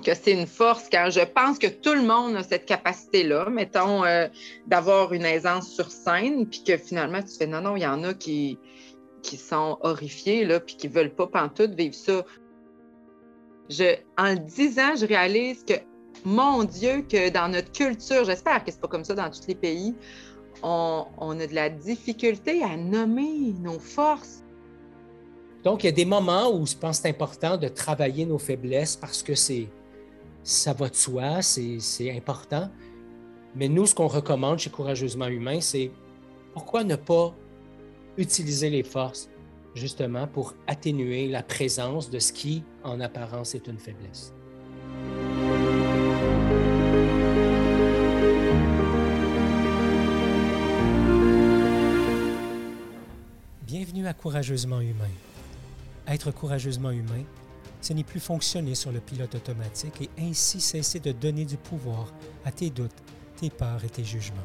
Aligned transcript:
que 0.00 0.14
c'est 0.14 0.32
une 0.32 0.46
force 0.46 0.88
quand 0.90 1.08
je 1.10 1.20
pense 1.20 1.58
que 1.58 1.66
tout 1.66 1.94
le 1.94 2.02
monde 2.02 2.36
a 2.36 2.42
cette 2.42 2.66
capacité-là, 2.66 3.48
mettons, 3.50 4.04
euh, 4.04 4.28
d'avoir 4.66 5.12
une 5.12 5.24
aisance 5.24 5.68
sur 5.68 5.90
scène, 5.90 6.46
puis 6.46 6.62
que 6.64 6.76
finalement, 6.76 7.22
tu 7.22 7.36
fais 7.36 7.46
non, 7.46 7.60
non, 7.60 7.76
il 7.76 7.82
y 7.82 7.86
en 7.86 8.02
a 8.04 8.14
qui, 8.14 8.58
qui 9.22 9.36
sont 9.36 9.78
horrifiés, 9.82 10.44
là, 10.44 10.60
puis 10.60 10.76
qui 10.76 10.88
ne 10.88 10.92
veulent 10.92 11.14
pas 11.14 11.26
pantoute 11.26 11.74
vivre 11.74 11.94
ça. 11.94 12.24
Je, 13.68 13.96
en 14.18 14.30
le 14.32 14.38
disant, 14.38 14.96
je 14.96 15.06
réalise 15.06 15.64
que, 15.64 15.74
mon 16.24 16.64
Dieu, 16.64 17.02
que 17.08 17.30
dans 17.30 17.48
notre 17.48 17.72
culture, 17.72 18.24
j'espère 18.24 18.64
que 18.64 18.70
ce 18.70 18.76
n'est 18.76 18.80
pas 18.80 18.88
comme 18.88 19.04
ça 19.04 19.14
dans 19.14 19.30
tous 19.30 19.46
les 19.46 19.54
pays, 19.54 19.94
on, 20.62 21.06
on 21.18 21.38
a 21.40 21.46
de 21.46 21.54
la 21.54 21.70
difficulté 21.70 22.62
à 22.62 22.76
nommer 22.76 23.54
nos 23.60 23.78
forces. 23.78 24.44
Donc, 25.62 25.84
il 25.84 25.86
y 25.86 25.88
a 25.90 25.92
des 25.92 26.04
moments 26.04 26.50
où 26.50 26.66
je 26.66 26.74
pense 26.74 26.98
que 26.98 27.02
c'est 27.02 27.08
important 27.10 27.56
de 27.56 27.68
travailler 27.68 28.26
nos 28.26 28.38
faiblesses 28.38 28.96
parce 28.96 29.22
que 29.22 29.34
c'est 29.34 29.68
ça 30.42 30.72
va 30.72 30.88
de 30.88 30.94
soi, 30.94 31.42
c'est 31.42 32.16
important. 32.16 32.70
Mais 33.54 33.68
nous, 33.68 33.86
ce 33.86 33.94
qu'on 33.94 34.06
recommande 34.06 34.58
chez 34.58 34.70
Courageusement 34.70 35.26
Humain, 35.26 35.60
c'est 35.60 35.90
pourquoi 36.52 36.84
ne 36.84 36.96
pas 36.96 37.34
utiliser 38.16 38.70
les 38.70 38.82
forces 38.82 39.28
justement 39.74 40.26
pour 40.26 40.54
atténuer 40.66 41.28
la 41.28 41.42
présence 41.42 42.10
de 42.10 42.18
ce 42.18 42.32
qui, 42.32 42.62
en 42.84 43.00
apparence, 43.00 43.54
est 43.54 43.66
une 43.66 43.78
faiblesse. 43.78 44.32
Bienvenue 53.62 54.06
à 54.06 54.14
Courageusement 54.14 54.80
Humain. 54.80 55.10
Être 56.08 56.32
courageusement 56.32 56.90
humain, 56.90 57.22
ce 57.80 57.92
n'est 57.92 58.04
plus 58.04 58.20
fonctionner 58.20 58.74
sur 58.74 58.92
le 58.92 59.00
pilote 59.00 59.34
automatique 59.34 60.02
et 60.02 60.10
ainsi 60.22 60.60
cesser 60.60 61.00
de 61.00 61.12
donner 61.12 61.44
du 61.44 61.56
pouvoir 61.56 62.12
à 62.44 62.52
tes 62.52 62.70
doutes, 62.70 62.90
tes 63.36 63.50
peurs 63.50 63.84
et 63.84 63.88
tes 63.88 64.04
jugements. 64.04 64.36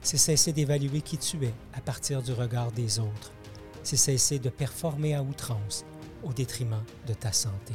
C'est 0.00 0.16
cesser 0.16 0.52
d'évaluer 0.52 1.00
qui 1.00 1.18
tu 1.18 1.44
es 1.44 1.52
à 1.74 1.80
partir 1.80 2.22
du 2.22 2.32
regard 2.32 2.70
des 2.70 3.00
autres. 3.00 3.32
C'est 3.82 3.96
cesser 3.96 4.38
de 4.38 4.50
performer 4.50 5.14
à 5.14 5.22
outrance 5.22 5.84
au 6.22 6.32
détriment 6.32 6.82
de 7.06 7.14
ta 7.14 7.32
santé. 7.32 7.74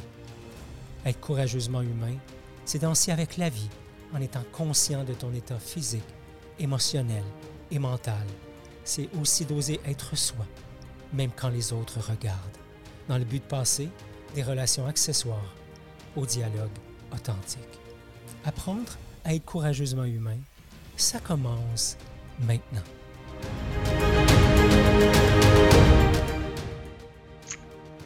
Être 1.04 1.20
courageusement 1.20 1.82
humain, 1.82 2.16
c'est 2.64 2.80
danser 2.80 3.12
avec 3.12 3.36
la 3.36 3.50
vie 3.50 3.68
en 4.14 4.20
étant 4.20 4.44
conscient 4.52 5.04
de 5.04 5.12
ton 5.12 5.32
état 5.34 5.58
physique, 5.58 6.02
émotionnel 6.58 7.24
et 7.70 7.78
mental. 7.78 8.26
C'est 8.84 9.08
aussi 9.20 9.44
d'oser 9.44 9.80
être 9.84 10.16
soi, 10.16 10.46
même 11.12 11.30
quand 11.34 11.48
les 11.48 11.72
autres 11.72 12.00
regardent, 12.00 12.38
dans 13.08 13.18
le 13.18 13.24
but 13.24 13.42
de 13.42 13.48
passer 13.48 13.88
des 14.34 14.42
relations 14.42 14.86
accessoires 14.86 15.54
au 16.16 16.26
dialogue 16.26 16.70
authentique. 17.12 17.60
Apprendre 18.44 18.98
à 19.24 19.34
être 19.34 19.44
courageusement 19.44 20.04
humain, 20.04 20.38
ça 20.96 21.20
commence 21.20 21.96
maintenant. 22.40 22.82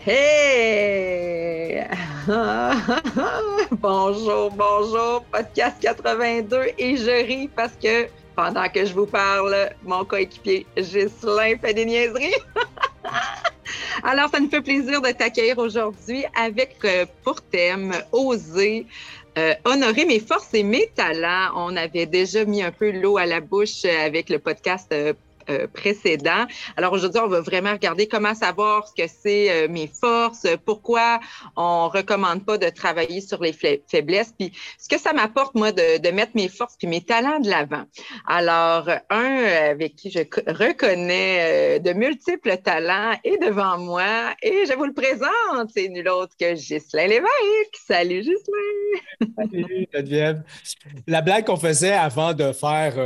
Hey! 0.07 1.85
bonjour, 3.71 4.51
bonjour, 4.51 5.25
podcast 5.31 5.77
82 5.81 6.73
et 6.79 6.97
je 6.97 7.27
ris 7.27 7.49
parce 7.49 7.73
que 7.81 8.09
pendant 8.35 8.69
que 8.69 8.85
je 8.85 8.93
vous 8.93 9.07
parle, 9.07 9.71
mon 9.83 10.05
coéquipier 10.05 10.67
Ghislain 10.77 11.57
fait 11.61 11.75
des 11.75 11.87
niaiseries. 11.87 12.35
Alors, 14.09 14.31
ça 14.31 14.39
nous 14.39 14.49
fait 14.49 14.61
plaisir 14.61 15.03
de 15.03 15.11
t'accueillir 15.11 15.59
aujourd'hui 15.59 16.25
avec 16.37 16.77
euh, 16.85 17.07
pour 17.25 17.43
thème 17.43 17.93
Oser. 18.13 18.87
Euh, 19.37 19.53
honorer 19.65 20.05
mes 20.05 20.21
forces 20.21 20.55
et 20.55 20.63
mes 20.63 20.87
talents. 20.95 21.51
On 21.57 21.77
avait 21.77 22.07
déjà 22.07 22.45
mis 22.45 22.63
un 22.63 22.71
peu 22.71 22.93
l'eau 22.93 23.17
à 23.17 23.27
la 23.27 23.41
bouche 23.41 23.85
avec 23.85 24.31
le 24.31 24.39
podcast 24.39 24.95
euh, 25.49 25.67
précédent. 25.69 26.47
Alors 26.77 26.93
aujourd'hui, 26.93 27.21
on 27.23 27.29
va 27.29 27.41
vraiment 27.41 27.71
regarder 27.71 28.09
comment 28.09 28.35
savoir 28.35 28.89
ce 28.89 29.01
que 29.01 29.09
c'est 29.09 29.51
euh, 29.51 29.69
mes 29.69 29.87
forces, 29.87 30.47
pourquoi 30.65 31.21
on 31.57 31.89
recommande 31.89 32.45
pas 32.45 32.59
de 32.59 32.69
travailler 32.69 33.21
sur 33.21 33.41
les 33.41 33.53
faiblesses, 33.53 34.35
puis 34.37 34.53
ce 34.79 34.89
que 34.89 34.99
ça 34.99 35.13
m'apporte 35.13 35.55
moi 35.55 35.71
de, 35.73 36.11
mettre 36.11 36.33
mes 36.35 36.49
forces 36.49 36.77
puis 36.77 36.89
mes 36.89 37.01
talents 37.01 37.41
de 37.41 37.49
l'avant. 37.49 37.85
Alors 38.27 38.89
un 39.11 39.45
avec 39.71 39.97
qui 39.97 40.11
je 40.11 40.21
reconnais 40.47 41.77
euh, 41.77 41.79
de 41.79 41.93
multiples 41.93 42.57
talents 42.59 43.13
est 43.23 43.39
devant 43.39 43.79
moi 43.79 44.35
et 44.43 44.65
je 44.67 44.75
vous 44.75 44.85
le 44.85 44.95
présente, 44.95 45.71
c'est 45.75 45.89
nul 45.89 46.09
autre 46.09 46.35
que 46.41 46.55
Ghislain 46.55 47.07
Lévesque. 47.07 47.77
Salut 47.87 48.21
Ghislain. 48.23 49.31
Salut 49.37 49.87
Geneviève. 49.93 50.43
La 51.07 51.21
blague 51.21 51.45
qu'on 51.45 51.57
faisait 51.57 51.93
avant 51.93 52.35
de 52.35 52.53
faire 52.53 52.99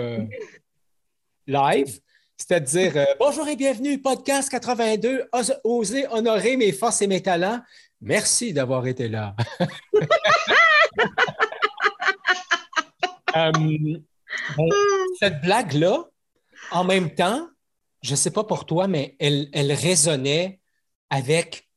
live, 1.46 2.00
c'est-à-dire, 2.40 2.96
euh, 2.96 3.04
bonjour 3.18 3.46
et 3.48 3.54
bienvenue, 3.54 4.00
podcast 4.00 4.48
82, 4.48 5.28
oser 5.62 6.06
honorer 6.08 6.56
mes 6.56 6.72
forces 6.72 7.02
et 7.02 7.06
mes 7.06 7.20
talents. 7.20 7.60
Merci 8.00 8.54
d'avoir 8.54 8.86
été 8.86 9.08
là. 9.08 9.36
Euh, 13.36 13.52
cette 15.20 15.40
blague-là, 15.40 16.04
en 16.72 16.82
même 16.82 17.14
temps, 17.14 17.48
je 18.02 18.10
ne 18.10 18.16
sais 18.16 18.32
pas 18.32 18.42
pour 18.42 18.66
toi, 18.66 18.88
mais 18.88 19.14
elle, 19.20 19.48
elle 19.52 19.70
résonnait 19.72 20.60
avec 21.10 21.70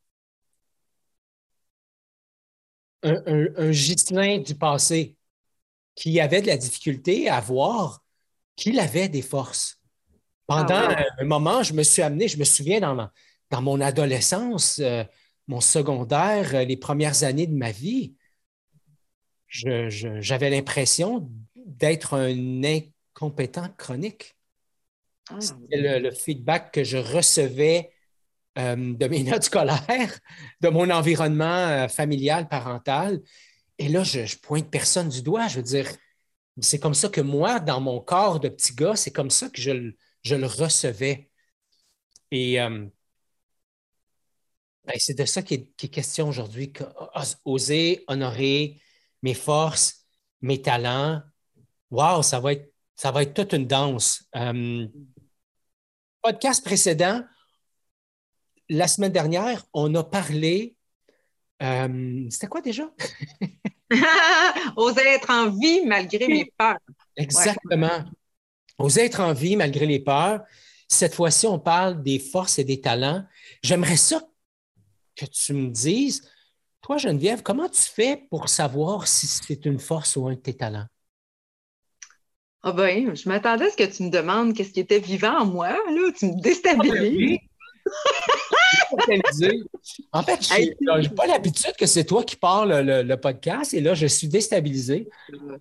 un, 3.03 3.21
un, 3.55 4.37
du 4.39 4.55
passé 4.55 5.15
qui 5.93 6.19
avait 6.19 6.41
de 6.41 6.47
la 6.47 6.57
difficulté 6.57 7.29
à 7.29 7.39
voir 7.39 8.03
qu'il 8.55 8.79
avait 8.79 9.09
des 9.09 9.21
forces. 9.21 9.82
Pendant 10.47 10.89
ah 10.89 11.05
un 11.19 11.25
moment, 11.25 11.63
je 11.63 11.73
me 11.73 11.83
suis 11.83 12.01
amené, 12.01 12.27
je 12.27 12.37
me 12.37 12.43
souviens 12.43 12.79
dans, 12.81 13.09
dans 13.49 13.61
mon 13.61 13.79
adolescence, 13.79 14.79
euh, 14.79 15.03
mon 15.47 15.61
secondaire, 15.61 16.55
euh, 16.55 16.63
les 16.65 16.77
premières 16.77 17.23
années 17.23 17.47
de 17.47 17.55
ma 17.55 17.71
vie, 17.71 18.15
j'avais 19.47 20.49
l'impression 20.49 21.29
d'être 21.55 22.15
un 22.15 22.63
incompétent 22.63 23.69
chronique. 23.77 24.35
Ah 25.29 25.39
C'était 25.39 25.99
le, 25.99 26.11
feedback 26.11 26.73
que 26.73 26.83
je 26.83 26.97
recevais 26.97 27.91
euh, 28.57 28.75
de 28.75 29.07
mes 29.07 29.23
notes 29.23 29.43
scolaires, 29.43 30.19
de 30.59 30.69
mon 30.69 30.89
environnement 30.89 31.87
familial, 31.87 32.49
parental. 32.49 33.21
Et 33.77 33.87
là, 33.87 34.03
je, 34.03 34.25
je 34.25 34.37
pointe 34.37 34.69
personne 34.69 35.09
du 35.09 35.21
doigt. 35.21 35.47
Je 35.47 35.57
veux 35.57 35.63
dire, 35.63 35.87
c'est 36.59 36.79
comme 36.79 36.95
ça 36.95 37.09
que 37.09 37.21
moi, 37.21 37.59
dans 37.59 37.79
mon 37.79 38.01
corps 38.01 38.39
de 38.39 38.49
petit 38.49 38.73
gars, 38.73 38.95
c'est 38.95 39.11
comme 39.11 39.29
ça 39.29 39.49
que 39.49 39.61
je, 39.61 39.93
je 40.23 40.35
le 40.35 40.47
recevais. 40.47 41.29
Et 42.31 42.59
euh, 42.59 42.85
ben, 44.85 44.95
c'est 44.97 45.17
de 45.17 45.25
ça 45.25 45.41
qui 45.41 45.53
est, 45.53 45.87
question 45.89 46.27
aujourd'hui, 46.29 46.73
oser 47.45 48.03
honorer 48.07 48.81
mes 49.21 49.33
forces, 49.33 50.05
mes 50.41 50.61
talents. 50.61 51.21
Wow, 51.91 52.23
ça 52.23 52.39
va 52.39 52.53
être, 52.53 52.73
ça 52.95 53.11
va 53.11 53.23
être 53.23 53.33
toute 53.33 53.53
une 53.53 53.67
danse. 53.67 54.25
Euh, 54.35 54.87
podcast 56.21 56.63
précédent, 56.63 57.23
la 58.69 58.87
semaine 58.87 59.11
dernière, 59.11 59.63
on 59.73 59.93
a 59.95 60.03
parlé. 60.03 60.75
Euh, 61.61 62.27
c'était 62.29 62.47
quoi 62.47 62.61
déjà? 62.61 62.89
Oser 64.75 65.07
être 65.07 65.29
en 65.29 65.49
vie 65.51 65.85
malgré 65.85 66.27
mes 66.27 66.51
peurs. 66.57 66.79
Exactement. 67.15 68.03
Oser 68.77 69.05
être 69.05 69.19
en 69.19 69.33
vie 69.33 69.55
malgré 69.55 69.85
les 69.85 69.99
peurs. 69.99 70.41
Cette 70.87 71.15
fois-ci, 71.15 71.47
on 71.47 71.59
parle 71.59 72.03
des 72.03 72.19
forces 72.19 72.59
et 72.59 72.63
des 72.63 72.81
talents. 72.81 73.23
J'aimerais 73.63 73.97
ça 73.97 74.21
que 75.15 75.25
tu 75.25 75.53
me 75.53 75.69
dises, 75.69 76.29
toi, 76.81 76.97
Geneviève, 76.97 77.43
comment 77.43 77.69
tu 77.69 77.81
fais 77.81 78.25
pour 78.29 78.49
savoir 78.49 79.07
si 79.07 79.25
c'est 79.27 79.65
une 79.65 79.79
force 79.79 80.15
ou 80.15 80.27
un 80.27 80.33
de 80.33 80.39
tes 80.39 80.55
talents? 80.55 80.87
Ah 82.61 82.71
ben, 82.71 83.15
je 83.15 83.27
m'attendais 83.27 83.65
à 83.65 83.69
ce 83.71 83.77
que 83.77 83.83
tu 83.83 84.03
me 84.03 84.09
demandes 84.09 84.53
qu'est-ce 84.53 84.71
qui 84.71 84.79
était 84.79 84.99
vivant 84.99 85.39
en 85.39 85.45
moi. 85.45 85.69
Là, 85.69 86.11
tu 86.17 86.27
me 86.27 86.41
déstabilises. 86.41 87.39
en 90.13 90.23
fait, 90.23 90.41
je 90.41 91.01
n'ai 91.01 91.09
pas 91.09 91.27
l'habitude 91.27 91.73
que 91.77 91.85
c'est 91.85 92.05
toi 92.05 92.23
qui 92.23 92.35
parles 92.37 92.81
le, 92.81 93.15
podcast 93.15 93.73
et 93.73 93.81
là, 93.81 93.93
je 93.93 94.07
suis 94.07 94.27
déstabilisé. 94.27 95.09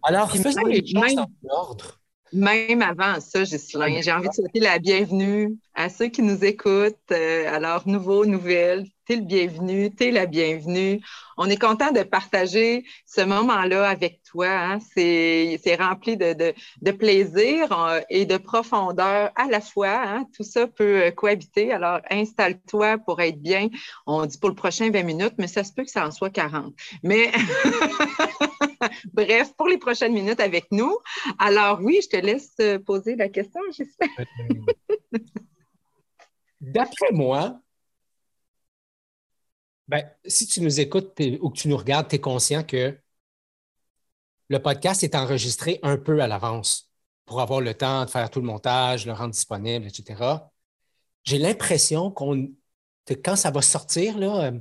Alors, 0.02 0.30
faisons 0.30 0.64
les 0.64 0.86
choses 0.86 1.18
en 1.18 1.28
ordre. 1.48 2.01
Même 2.32 2.82
avant 2.82 3.20
ça, 3.20 3.44
j'ai 3.44 4.12
envie 4.12 4.28
de 4.28 4.34
souhaiter 4.34 4.60
la 4.60 4.78
bienvenue 4.78 5.56
à 5.74 5.88
ceux 5.88 6.08
qui 6.08 6.22
nous 6.22 6.44
écoutent. 6.44 6.96
Euh, 7.10 7.52
alors, 7.52 7.86
nouveau, 7.88 8.26
nouvelle, 8.26 8.86
t'es 9.06 9.16
le 9.16 9.22
bienvenu, 9.22 9.94
t'es 9.94 10.10
la 10.10 10.26
bienvenue. 10.26 11.00
On 11.36 11.48
est 11.48 11.60
content 11.60 11.92
de 11.92 12.02
partager 12.02 12.84
ce 13.06 13.22
moment-là 13.22 13.88
avec 13.88 14.22
toi. 14.22 14.48
Hein. 14.48 14.78
C'est 14.94 15.76
rempli 15.78 16.16
de, 16.16 16.34
de, 16.82 16.90
plaisir 16.90 17.72
euh, 17.72 18.00
et 18.10 18.26
de 18.26 18.36
profondeur 18.36 19.30
à 19.34 19.46
la 19.48 19.60
fois. 19.60 20.02
Hein. 20.04 20.26
Tout 20.36 20.44
ça 20.44 20.66
peut 20.66 21.04
euh, 21.04 21.10
cohabiter. 21.10 21.72
Alors, 21.72 22.00
installe-toi 22.10 22.98
pour 22.98 23.20
être 23.20 23.40
bien. 23.40 23.68
On 24.06 24.26
dit 24.26 24.38
pour 24.38 24.50
le 24.50 24.56
prochain 24.56 24.90
20 24.90 25.02
minutes, 25.02 25.34
mais 25.38 25.48
ça 25.48 25.64
se 25.64 25.72
peut 25.72 25.84
que 25.84 25.90
ça 25.90 26.06
en 26.06 26.10
soit 26.10 26.30
40. 26.30 26.74
Mais 27.02 27.32
bref, 29.14 29.52
pour 29.56 29.68
les 29.68 29.78
prochaines 29.78 30.12
minutes 30.12 30.40
avec 30.40 30.66
nous. 30.70 30.96
Alors, 31.38 31.80
oui, 31.82 32.00
je 32.02 32.08
te 32.08 32.24
laisse 32.24 32.56
poser 32.84 33.16
la 33.16 33.28
question, 33.28 33.60
j'espère. 33.76 34.08
D'après 36.62 37.10
moi, 37.10 37.60
ben, 39.88 40.08
si 40.24 40.46
tu 40.46 40.60
nous 40.60 40.80
écoutes 40.80 41.20
ou 41.40 41.50
que 41.50 41.58
tu 41.58 41.68
nous 41.68 41.76
regardes, 41.76 42.08
tu 42.08 42.14
es 42.16 42.20
conscient 42.20 42.62
que 42.62 42.96
le 44.48 44.62
podcast 44.62 45.02
est 45.02 45.16
enregistré 45.16 45.80
un 45.82 45.96
peu 45.96 46.22
à 46.22 46.28
l'avance 46.28 46.88
pour 47.26 47.40
avoir 47.40 47.60
le 47.60 47.74
temps 47.74 48.04
de 48.04 48.10
faire 48.10 48.30
tout 48.30 48.40
le 48.40 48.46
montage, 48.46 49.06
le 49.06 49.12
rendre 49.12 49.32
disponible, 49.32 49.86
etc. 49.86 50.22
J'ai 51.24 51.38
l'impression 51.38 52.12
qu'on, 52.12 52.48
que 53.06 53.14
quand 53.14 53.36
ça 53.36 53.50
va 53.50 53.60
sortir, 53.60 54.16
euh, 54.18 54.52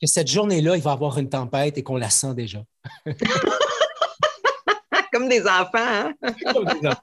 que 0.00 0.06
cette 0.06 0.28
journée-là, 0.28 0.76
il 0.76 0.82
va 0.82 0.90
y 0.90 0.92
avoir 0.92 1.18
une 1.18 1.30
tempête 1.30 1.78
et 1.78 1.82
qu'on 1.82 1.96
la 1.96 2.10
sent 2.10 2.34
déjà. 2.34 2.62
Comme 5.26 5.30
des 5.30 5.46
enfants. 5.48 5.70
Hein? 5.76 6.14
Comme 6.52 6.64
des 6.64 6.86
enfants. 6.86 7.00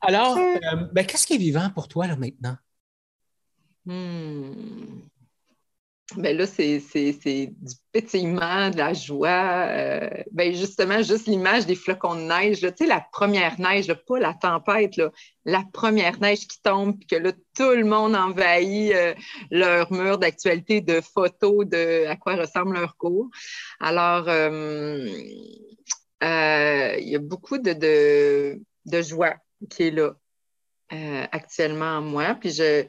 Alors, 0.00 0.38
euh, 0.38 0.76
ben, 0.92 1.04
qu'est-ce 1.04 1.26
qui 1.26 1.34
est 1.34 1.38
vivant 1.38 1.68
pour 1.70 1.88
toi 1.88 2.06
là 2.06 2.16
maintenant? 2.16 2.56
Hmm. 3.86 5.00
Ben 6.16 6.36
là, 6.36 6.46
c'est 6.46 6.78
du 6.78 7.74
pétillement, 7.90 8.70
de 8.70 8.76
la 8.76 8.92
joie. 8.92 9.66
Euh, 9.68 10.10
ben 10.30 10.54
justement, 10.54 11.02
juste 11.02 11.26
l'image 11.26 11.66
des 11.66 11.74
flocons 11.74 12.14
de 12.14 12.20
neige. 12.20 12.60
Tu 12.60 12.68
sais, 12.78 12.86
la 12.86 13.04
première 13.12 13.58
neige, 13.58 13.92
pas 14.06 14.18
la 14.18 14.34
tempête, 14.34 15.00
la 15.44 15.64
première 15.72 16.20
neige 16.20 16.46
qui 16.46 16.60
tombe, 16.62 16.96
puis 16.96 17.06
que 17.06 17.16
là, 17.16 17.32
tout 17.56 17.70
le 17.70 17.84
monde 17.84 18.14
envahit 18.14 18.92
euh, 18.92 19.14
leur 19.50 19.90
mur 19.92 20.18
d'actualité 20.18 20.82
de 20.82 21.00
photos 21.00 21.66
de 21.66 22.06
à 22.06 22.16
quoi 22.16 22.36
ressemble 22.36 22.74
leur 22.74 22.96
cours. 22.96 23.30
Alors, 23.80 24.28
il 26.20 27.08
y 27.08 27.16
a 27.16 27.18
beaucoup 27.18 27.58
de, 27.58 27.72
de 28.84 29.02
joie 29.02 29.36
qui 29.70 29.84
est 29.84 29.90
là 29.90 30.14
euh, 30.92 31.26
actuellement 31.32 31.98
en 31.98 32.02
moi. 32.02 32.34
Puis 32.34 32.50
je, 32.50 32.84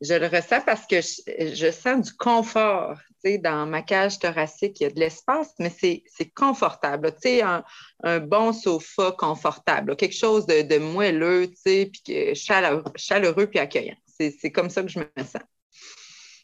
je, 0.00 0.14
le 0.14 0.26
ressens 0.26 0.60
parce 0.64 0.86
que 0.86 1.00
je, 1.00 1.70
sens 1.72 2.06
du 2.06 2.12
confort. 2.14 2.98
Dans 3.22 3.66
ma 3.66 3.82
cage 3.82 4.18
thoracique, 4.18 4.80
il 4.80 4.84
y 4.84 4.86
a 4.86 4.90
de 4.90 4.98
l'espace, 4.98 5.52
mais 5.58 5.68
c'est 5.68 6.30
confortable. 6.34 7.14
Un, 7.26 7.62
un, 8.02 8.18
bon 8.18 8.54
sofa 8.54 9.12
confortable, 9.12 9.94
quelque 9.96 10.16
chose 10.16 10.46
de, 10.46 10.78
moelleux, 10.78 11.50
puis 11.62 12.34
chaleureux, 12.34 12.84
chaleureux 12.96 13.46
puis 13.46 13.58
accueillant. 13.58 13.96
C'est 14.06 14.52
comme 14.52 14.70
ça 14.70 14.82
que 14.82 14.88
je 14.88 15.00
me 15.00 15.06
sens. 15.18 15.42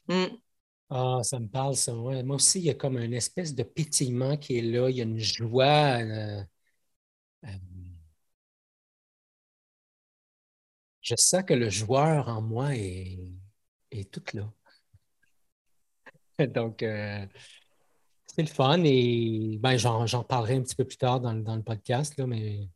Mm. 0.09 0.37
Ah, 0.91 1.21
ça 1.23 1.39
me 1.41 1.49
parle, 1.49 1.75
ça. 1.77 1.93
Moi 1.95 2.23
aussi, 2.37 2.59
il 2.61 2.65
y 2.67 2.71
a 2.71 2.75
comme 2.75 2.97
une 2.99 3.13
espèce 3.15 3.55
de 3.55 3.63
pétillement 3.65 4.37
qui 4.37 4.59
est 4.59 4.63
là. 4.63 4.89
Il 4.89 4.97
y 4.97 5.01
a 5.01 5.05
une 5.05 5.19
joie. 5.19 5.99
Euh, 6.01 6.43
euh, 7.45 7.49
je 11.01 11.15
sens 11.17 11.43
que 11.45 11.55
le 11.55 11.71
joueur 11.71 12.29
en 12.29 12.43
moi 12.43 12.75
est, 12.77 13.19
est 13.91 14.11
tout 14.13 14.23
là. 14.37 14.53
Donc, 16.47 16.83
euh, 16.83 17.27
c'est 18.27 18.43
le 18.43 18.49
fun 18.49 18.83
et 18.85 19.59
ben, 19.61 19.77
j'en 19.77 20.25
parlerai 20.25 20.57
un 20.57 20.63
petit 20.63 20.75
peu 20.77 20.85
plus 20.85 20.99
tard 20.99 21.21
dans, 21.21 21.33
le 21.33 21.63
podcast, 21.63 22.17
là, 22.19 22.27
mais 22.27 22.69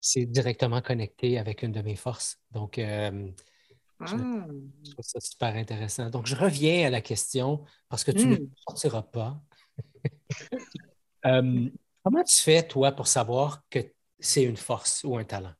c'est 0.00 0.26
directement 0.26 0.80
connecté 0.80 1.38
avec 1.38 1.62
une 1.62 1.72
de 1.72 1.82
mes 1.82 1.96
forces. 1.96 2.38
Donc, 2.52 2.78
je, 4.00 4.14
ah. 4.14 4.46
trouve 4.90 5.04
ça 5.04 5.20
super 5.20 5.54
intéressant. 5.54 6.10
Donc, 6.10 6.26
je 6.26 6.36
reviens 6.36 6.86
à 6.86 6.90
la 6.90 7.00
question 7.00 7.64
parce 7.88 8.04
que 8.04 8.10
tu 8.10 8.26
ne 8.26 8.36
hmm. 8.36 8.50
sortiras 8.68 9.02
pas. 9.02 9.40
Euh, 11.24 11.68
comment 12.04 12.22
tu 12.22 12.36
fais, 12.36 12.64
toi, 12.64 12.92
pour 12.92 13.08
savoir 13.08 13.64
que 13.68 13.80
c'est 14.20 14.44
une 14.44 14.56
force 14.56 15.02
ou 15.02 15.16
un 15.16 15.24
talent? 15.24 15.54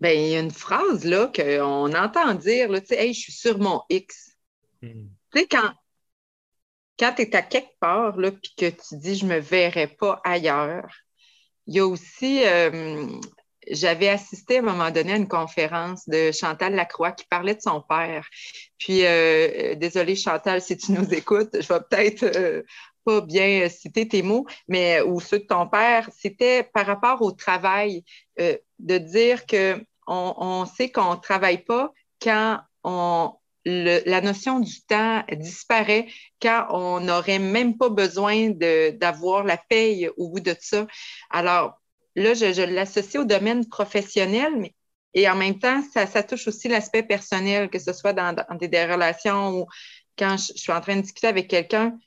Ben, 0.00 0.18
il 0.18 0.30
y 0.30 0.36
a 0.36 0.40
une 0.40 0.50
phrase 0.50 1.04
là 1.04 1.26
qu'on 1.26 1.92
entend 1.94 2.32
dire, 2.32 2.70
là, 2.70 2.80
tu 2.80 2.86
sais, 2.86 3.04
hey, 3.04 3.12
je 3.12 3.20
suis 3.20 3.32
sur 3.32 3.58
mon 3.58 3.82
X. 3.90 4.38
Hmm. 4.80 5.08
Tu 5.32 5.40
sais, 5.40 5.46
quand, 5.48 5.70
quand 6.98 7.12
tu 7.14 7.22
es 7.22 7.36
à 7.36 7.42
quelque 7.42 7.78
part, 7.78 8.16
là, 8.16 8.32
puis 8.32 8.54
que 8.56 8.70
tu 8.70 8.96
dis 8.96 9.16
je 9.16 9.26
me 9.26 9.38
verrai 9.38 9.86
pas 9.86 10.20
ailleurs, 10.24 10.90
il 11.66 11.74
y 11.74 11.80
a 11.80 11.86
aussi, 11.86 12.42
euh, 12.46 13.06
j'avais 13.68 14.08
assisté 14.08 14.56
à 14.56 14.58
un 14.60 14.62
moment 14.62 14.90
donné 14.90 15.12
à 15.12 15.16
une 15.16 15.28
conférence 15.28 16.08
de 16.08 16.32
Chantal 16.32 16.74
Lacroix 16.74 17.12
qui 17.12 17.26
parlait 17.26 17.54
de 17.54 17.60
son 17.60 17.80
père. 17.80 18.26
Puis, 18.78 19.04
euh, 19.04 19.74
désolé 19.74 20.16
Chantal, 20.16 20.62
si 20.62 20.76
tu 20.76 20.92
nous 20.92 21.12
écoutes, 21.12 21.60
je 21.60 21.68
vais 21.68 21.80
peut-être 21.88 22.22
euh, 22.22 22.62
pas 23.04 23.20
bien 23.20 23.68
citer 23.68 24.08
tes 24.08 24.22
mots, 24.22 24.46
mais 24.68 25.00
ou 25.02 25.20
ceux 25.20 25.40
de 25.40 25.46
ton 25.46 25.66
père, 25.66 26.08
c'était 26.16 26.62
par 26.62 26.86
rapport 26.86 27.22
au 27.22 27.32
travail, 27.32 28.04
de 28.38 28.96
dire 28.98 29.44
que 29.46 29.78
on, 30.06 30.66
sait 30.66 30.90
qu'on 30.90 31.14
ne 31.14 31.20
travaille 31.20 31.64
pas 31.64 31.92
quand 32.20 32.60
on, 32.84 33.32
la 33.64 34.20
notion 34.20 34.60
du 34.60 34.82
temps 34.82 35.22
disparaît 35.32 36.06
quand 36.40 36.66
on 36.70 37.00
n'aurait 37.00 37.38
même 37.38 37.76
pas 37.76 37.90
besoin 37.90 38.50
d'avoir 38.50 39.44
la 39.44 39.56
paye 39.56 40.08
au 40.16 40.30
bout 40.30 40.40
de 40.40 40.54
ça. 40.58 40.86
Alors, 41.30 41.79
là, 42.16 42.34
je, 42.34 42.62
l'associe 42.62 43.22
au 43.22 43.26
domaine 43.26 43.66
professionnel, 43.68 44.52
mais, 44.56 44.74
et 45.14 45.28
en 45.28 45.34
même 45.34 45.58
temps, 45.58 45.82
ça, 45.92 46.22
touche 46.22 46.48
aussi 46.48 46.68
l'aspect 46.68 47.02
personnel, 47.02 47.68
que 47.68 47.78
ce 47.78 47.92
soit 47.92 48.12
dans, 48.12 48.34
des, 48.60 48.84
relations 48.84 49.60
ou 49.60 49.66
quand 50.16 50.36
je, 50.36 50.52
suis 50.54 50.72
en 50.72 50.80
train 50.80 50.96
de 50.96 51.02
discuter 51.02 51.26
avec 51.26 51.48
quelqu'un, 51.48 51.98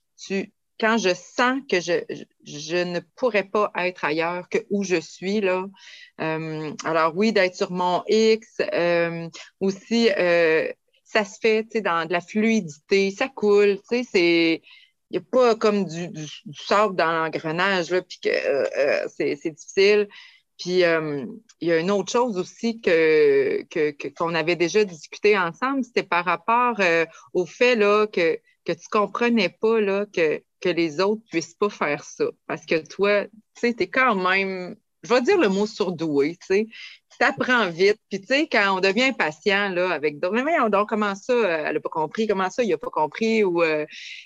quand 0.79 0.97
je 0.97 1.13
sens 1.13 1.59
que 1.69 1.79
je, 1.79 2.83
ne 2.83 2.99
pourrais 3.15 3.43
pas 3.43 3.71
être 3.77 4.05
ailleurs 4.05 4.47
que 4.49 4.59
où 4.69 4.83
je 4.83 4.99
suis, 4.99 5.41
là. 5.41 5.65
Euh, 6.21 6.73
alors 6.85 7.13
oui, 7.15 7.33
d'être 7.33 7.55
sur 7.55 7.71
mon 7.71 8.03
X, 8.07 8.57
euh, 8.73 9.29
aussi, 9.59 10.09
euh, 10.17 10.71
ça 11.03 11.25
se 11.25 11.37
fait, 11.39 11.63
tu 11.63 11.69
sais, 11.73 11.81
dans 11.81 12.05
de 12.07 12.13
la 12.13 12.21
fluidité, 12.21 13.11
ça 13.11 13.27
coule, 13.27 13.77
tu 13.89 13.97
sais, 13.97 14.03
c'est... 14.03 14.61
N'y 15.13 15.19
a 15.19 15.21
pas 15.31 15.55
comme 15.55 15.85
du, 15.85 16.09
du, 16.09 16.27
sable 16.53 16.95
dans 16.95 17.11
l'engrenage, 17.11 17.89
puis 18.07 18.19
que 18.21 19.07
c'est 19.07 19.51
difficile. 19.51 20.09
Puis 20.57 20.81
il 20.81 21.37
y 21.61 21.71
a 21.71 21.79
une 21.79 21.91
autre 21.91 22.11
chose 22.11 22.37
aussi 22.37 22.81
que, 22.81 23.63
qu'on 24.17 24.35
avait 24.35 24.55
déjà 24.55 24.83
discuté 24.83 25.37
ensemble, 25.37 25.83
c'était 25.83 26.03
par 26.03 26.25
rapport 26.25 26.79
au 27.33 27.45
fait 27.45 27.75
là, 27.75 28.07
que, 28.07 28.39
que 28.65 28.71
tu 28.71 28.85
ne 28.93 28.99
comprenais 28.99 29.49
pas 29.49 29.79
là, 29.79 30.05
que 30.11 30.41
que 30.63 30.69
les 30.69 31.01
autres 31.01 31.21
puissent 31.29 31.55
pas 31.55 31.69
faire 31.69 32.03
ça. 32.03 32.25
Parce 32.47 32.65
que 32.65 32.75
toi, 32.87 33.25
tu 33.25 33.31
sais, 33.55 33.73
tu 33.73 33.83
es 33.83 33.87
quand 33.89 34.15
même, 34.15 34.77
je 35.03 35.13
vais 35.13 35.21
dire 35.21 35.37
le 35.37 35.49
mot 35.49 35.67
surdoué, 35.67 36.37
tu 36.37 36.47
sais. 36.47 36.67
Tu 37.19 37.25
apprends 37.25 37.69
vite. 37.69 37.99
Puis, 38.09 38.21
tu 38.21 38.27
sais, 38.27 38.47
quand 38.51 38.77
on 38.77 38.79
devient 38.79 39.13
patient, 39.17 39.69
là, 39.69 39.91
avec 39.91 40.19
d'autres, 40.19 40.41
mais 40.41 40.69
donc, 40.69 40.89
comment 40.89 41.15
ça, 41.15 41.33
euh, 41.33 41.65
elle 41.67 41.75
n'a 41.75 41.79
pas 41.79 41.89
compris, 41.89 42.27
comment 42.27 42.49
ça, 42.49 42.63
il 42.63 42.69
n'a 42.69 42.77
pas 42.77 42.89
compris, 42.89 43.43
ou 43.43 43.61
euh, 43.63 43.85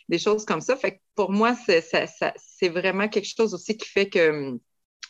des 0.10 0.20
choses 0.20 0.46
comme 0.46 0.62
ça. 0.62 0.76
Fait 0.76 0.94
que 0.94 1.00
pour 1.16 1.32
moi, 1.32 1.56
c'est 1.66 2.70
vraiment 2.70 3.08
quelque 3.08 3.30
chose 3.36 3.54
aussi 3.54 3.78
qui 3.78 3.88
fait 3.88 4.10
que 4.10 4.58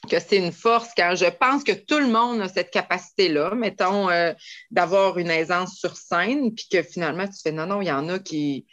que 0.10 0.20
c'est 0.20 0.38
une 0.38 0.52
force, 0.52 0.94
car 0.96 1.16
je 1.16 1.26
pense 1.26 1.64
que 1.64 1.72
tout 1.72 2.00
le 2.00 2.08
monde 2.08 2.40
a 2.42 2.48
cette 2.48 2.72
capacité-là, 2.72 3.56
mettons, 3.56 4.10
euh, 4.10 4.34
d'avoir 4.72 5.18
une 5.18 5.30
aisance 5.30 5.76
sur 5.76 5.98
scène, 5.98 6.54
puis 6.54 6.68
que 6.72 6.82
finalement, 6.84 7.28
tu 7.28 7.40
fais 7.44 7.52
non, 7.52 7.66
non, 7.66 7.82
il 7.82 7.88
y 7.88 7.92
en 7.92 8.08
a 8.10 8.20
qui, 8.20 8.66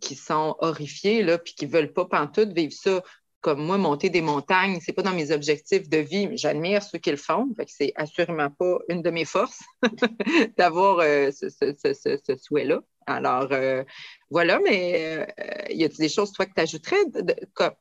qui 0.00 0.14
sont 0.14 0.56
horrifiés, 0.60 1.22
là, 1.22 1.38
puis 1.38 1.54
qui 1.54 1.66
ne 1.66 1.72
veulent 1.72 1.92
pas 1.92 2.06
pantoute 2.06 2.52
vivre 2.52 2.72
ça 2.72 3.02
comme 3.40 3.64
moi, 3.64 3.78
monter 3.78 4.10
des 4.10 4.20
montagnes, 4.20 4.78
c'est 4.80 4.92
pas 4.92 5.02
dans 5.02 5.14
mes 5.14 5.30
objectifs 5.30 5.88
de 5.88 5.98
vie, 5.98 6.28
mais 6.28 6.36
j'admire 6.36 6.82
ceux 6.82 6.98
qui 6.98 7.10
le 7.10 7.16
font. 7.16 7.48
C'est 7.66 7.92
assurément 7.96 8.50
pas 8.50 8.78
une 8.88 9.02
de 9.02 9.10
mes 9.10 9.24
forces 9.24 9.60
d'avoir 10.58 10.98
euh, 11.00 11.30
ce, 11.30 12.36
souhait-là. 12.36 12.80
Alors, 13.06 13.48
euh, 13.50 13.82
voilà, 14.30 14.60
mais 14.60 15.26
il 15.70 15.74
euh, 15.74 15.74
y 15.74 15.84
a 15.84 15.88
des 15.88 16.08
choses, 16.08 16.32
toi, 16.32 16.46
que 16.46 16.52
tu 16.54 16.60
ajouterais, 16.60 16.96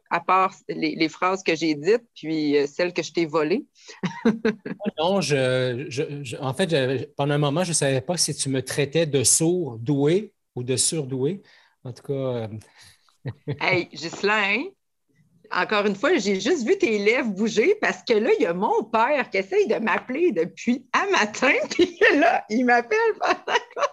à 0.10 0.20
part 0.22 0.56
les, 0.70 1.10
phrases 1.10 1.44
que 1.44 1.56
j'ai 1.56 1.75
dites, 1.75 2.06
puis 2.16 2.56
celles 2.68 2.94
que 2.94 3.04
je 3.04 3.12
t'ai 3.12 3.25
volées? 3.25 3.66
non, 4.98 5.22
je, 5.22 6.36
en 6.42 6.54
fait, 6.54 7.13
pendant 7.16 7.36
un 7.36 7.38
moment, 7.38 7.63
je 7.63 7.70
ne 7.70 7.75
savais 7.75 8.01
pas 8.01 8.18
si 8.18 8.34
tu 8.34 8.50
me 8.50 8.63
traitais 8.63 9.06
de 9.06 9.24
sourd 9.24 9.78
doué 9.78 10.34
ou 10.56 10.63
de 10.63 10.75
surdoué. 10.75 11.42
En 11.84 11.94
tout 11.94 12.04
cas. 12.04 12.13
Euh, 12.13 12.48
hey, 13.62 13.89
Ghislain, 13.94 14.66
encore 15.51 15.86
une 15.86 15.96
fois, 15.96 16.15
j'ai 16.18 16.39
juste 16.39 16.65
vu 16.65 16.77
tes 16.77 17.00
lèvres 17.00 17.29
bouger 17.29 17.75
parce 17.82 18.03
que 18.03 18.13
là, 18.13 18.29
il 18.38 18.44
y 18.44 18.46
a 18.46 18.53
mon 18.53 18.84
père 18.84 19.29
qui 19.29 19.38
essaye 19.38 19.68
de 19.68 19.75
m'appeler 19.75 20.32
depuis 20.32 20.86
un 20.94 21.10
matin, 21.12 21.53
puis 21.72 21.98
là, 22.20 22.44
il 22.50 22.65
m'appelle. 22.65 22.98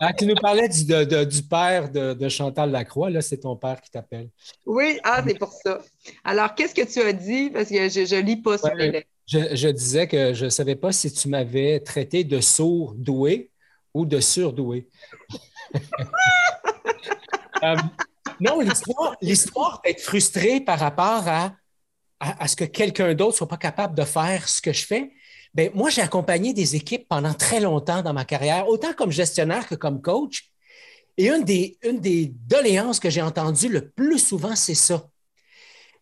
ah, 0.00 0.12
tu 0.12 0.26
nous 0.26 0.34
parlais 0.34 0.68
du, 0.68 0.84
du 0.84 1.42
père 1.42 1.90
de, 1.90 2.28
Chantal 2.28 2.70
Lacroix, 2.70 3.10
là, 3.10 3.22
c'est 3.22 3.38
ton 3.38 3.56
père 3.56 3.80
qui 3.80 3.90
t'appelle. 3.90 4.28
Oui, 4.66 4.98
ah, 5.04 5.22
c'est 5.26 5.38
pour 5.38 5.52
ça. 5.52 5.80
Alors, 6.24 6.54
qu'est-ce 6.54 6.74
que 6.74 6.90
tu 6.90 7.00
as 7.00 7.12
dit? 7.12 7.50
Parce 7.50 7.68
que 7.68 7.88
je 7.88 8.16
ne 8.16 8.20
lis 8.20 8.36
pas 8.36 8.58
sur 8.58 8.74
les 8.74 8.90
lèvres. 8.90 9.06
Je, 9.26 9.68
disais 9.68 10.06
que 10.06 10.34
je 10.34 10.44
ne 10.44 10.50
savais 10.50 10.76
pas 10.76 10.92
si 10.92 11.12
tu 11.12 11.28
m'avais 11.28 11.80
traité 11.80 12.22
de 12.22 12.40
sourd 12.40 12.94
doué 12.94 13.50
ou 13.94 14.06
de 14.06 14.20
surdoué. 14.20 14.88
Euh, 17.62 17.74
non, 18.40 18.60
l'histoire 19.20 19.80
d'être 19.84 20.00
frustré 20.00 20.60
par 20.60 20.78
rapport 20.78 21.24
à, 21.26 22.48
ce 22.48 22.56
que 22.56 22.64
quelqu'un 22.64 23.14
d'autre 23.14 23.32
ne 23.32 23.36
soit 23.36 23.48
pas 23.48 23.56
capable 23.56 23.96
de 23.96 24.04
faire 24.04 24.48
ce 24.48 24.60
que 24.60 24.72
je 24.72 24.86
fais. 24.86 25.12
Bien, 25.54 25.70
moi, 25.74 25.90
j'ai 25.90 26.02
accompagné 26.02 26.52
des 26.52 26.76
équipes 26.76 27.08
pendant 27.08 27.34
très 27.34 27.60
longtemps 27.60 28.02
dans 28.02 28.12
ma 28.12 28.24
carrière, 28.24 28.68
autant 28.68 28.92
comme 28.92 29.10
gestionnaire 29.10 29.66
que 29.66 29.74
comme 29.74 30.02
coach. 30.02 30.50
Et 31.16 31.28
une 31.28 31.44
des, 31.44 31.78
une 31.82 31.98
des 31.98 32.26
doléances 32.26 33.00
que 33.00 33.08
j'ai 33.08 33.22
entendues 33.22 33.70
le 33.70 33.90
plus 33.90 34.18
souvent, 34.18 34.54
c'est 34.54 34.74
ça. 34.74 35.08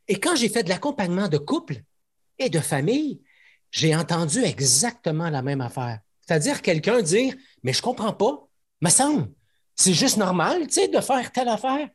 Et 0.08 0.18
quand 0.18 0.34
j'ai 0.36 0.48
fait 0.48 0.64
de 0.64 0.68
l'accompagnement 0.68 1.28
de 1.28 1.38
couple 1.38 1.82
et 2.38 2.50
de 2.50 2.60
famille, 2.60 3.22
j'ai 3.70 3.94
entendu 3.94 4.42
exactement 4.42 5.30
la 5.30 5.42
même 5.42 5.60
affaire. 5.60 6.00
C'est-à-dire 6.20 6.62
quelqu'un 6.62 7.02
dire 7.02 7.34
Mais 7.62 7.72
je 7.72 7.78
ne 7.78 7.82
comprends 7.82 8.12
pas, 8.12 8.48
me 8.80 8.90
semble, 8.90 9.28
c'est 9.74 9.94
juste 9.94 10.16
normal, 10.16 10.66
tu 10.66 10.74
sais, 10.74 10.88
de 10.88 11.00
faire 11.00 11.30
telle 11.32 11.48
affaire. 11.48 11.88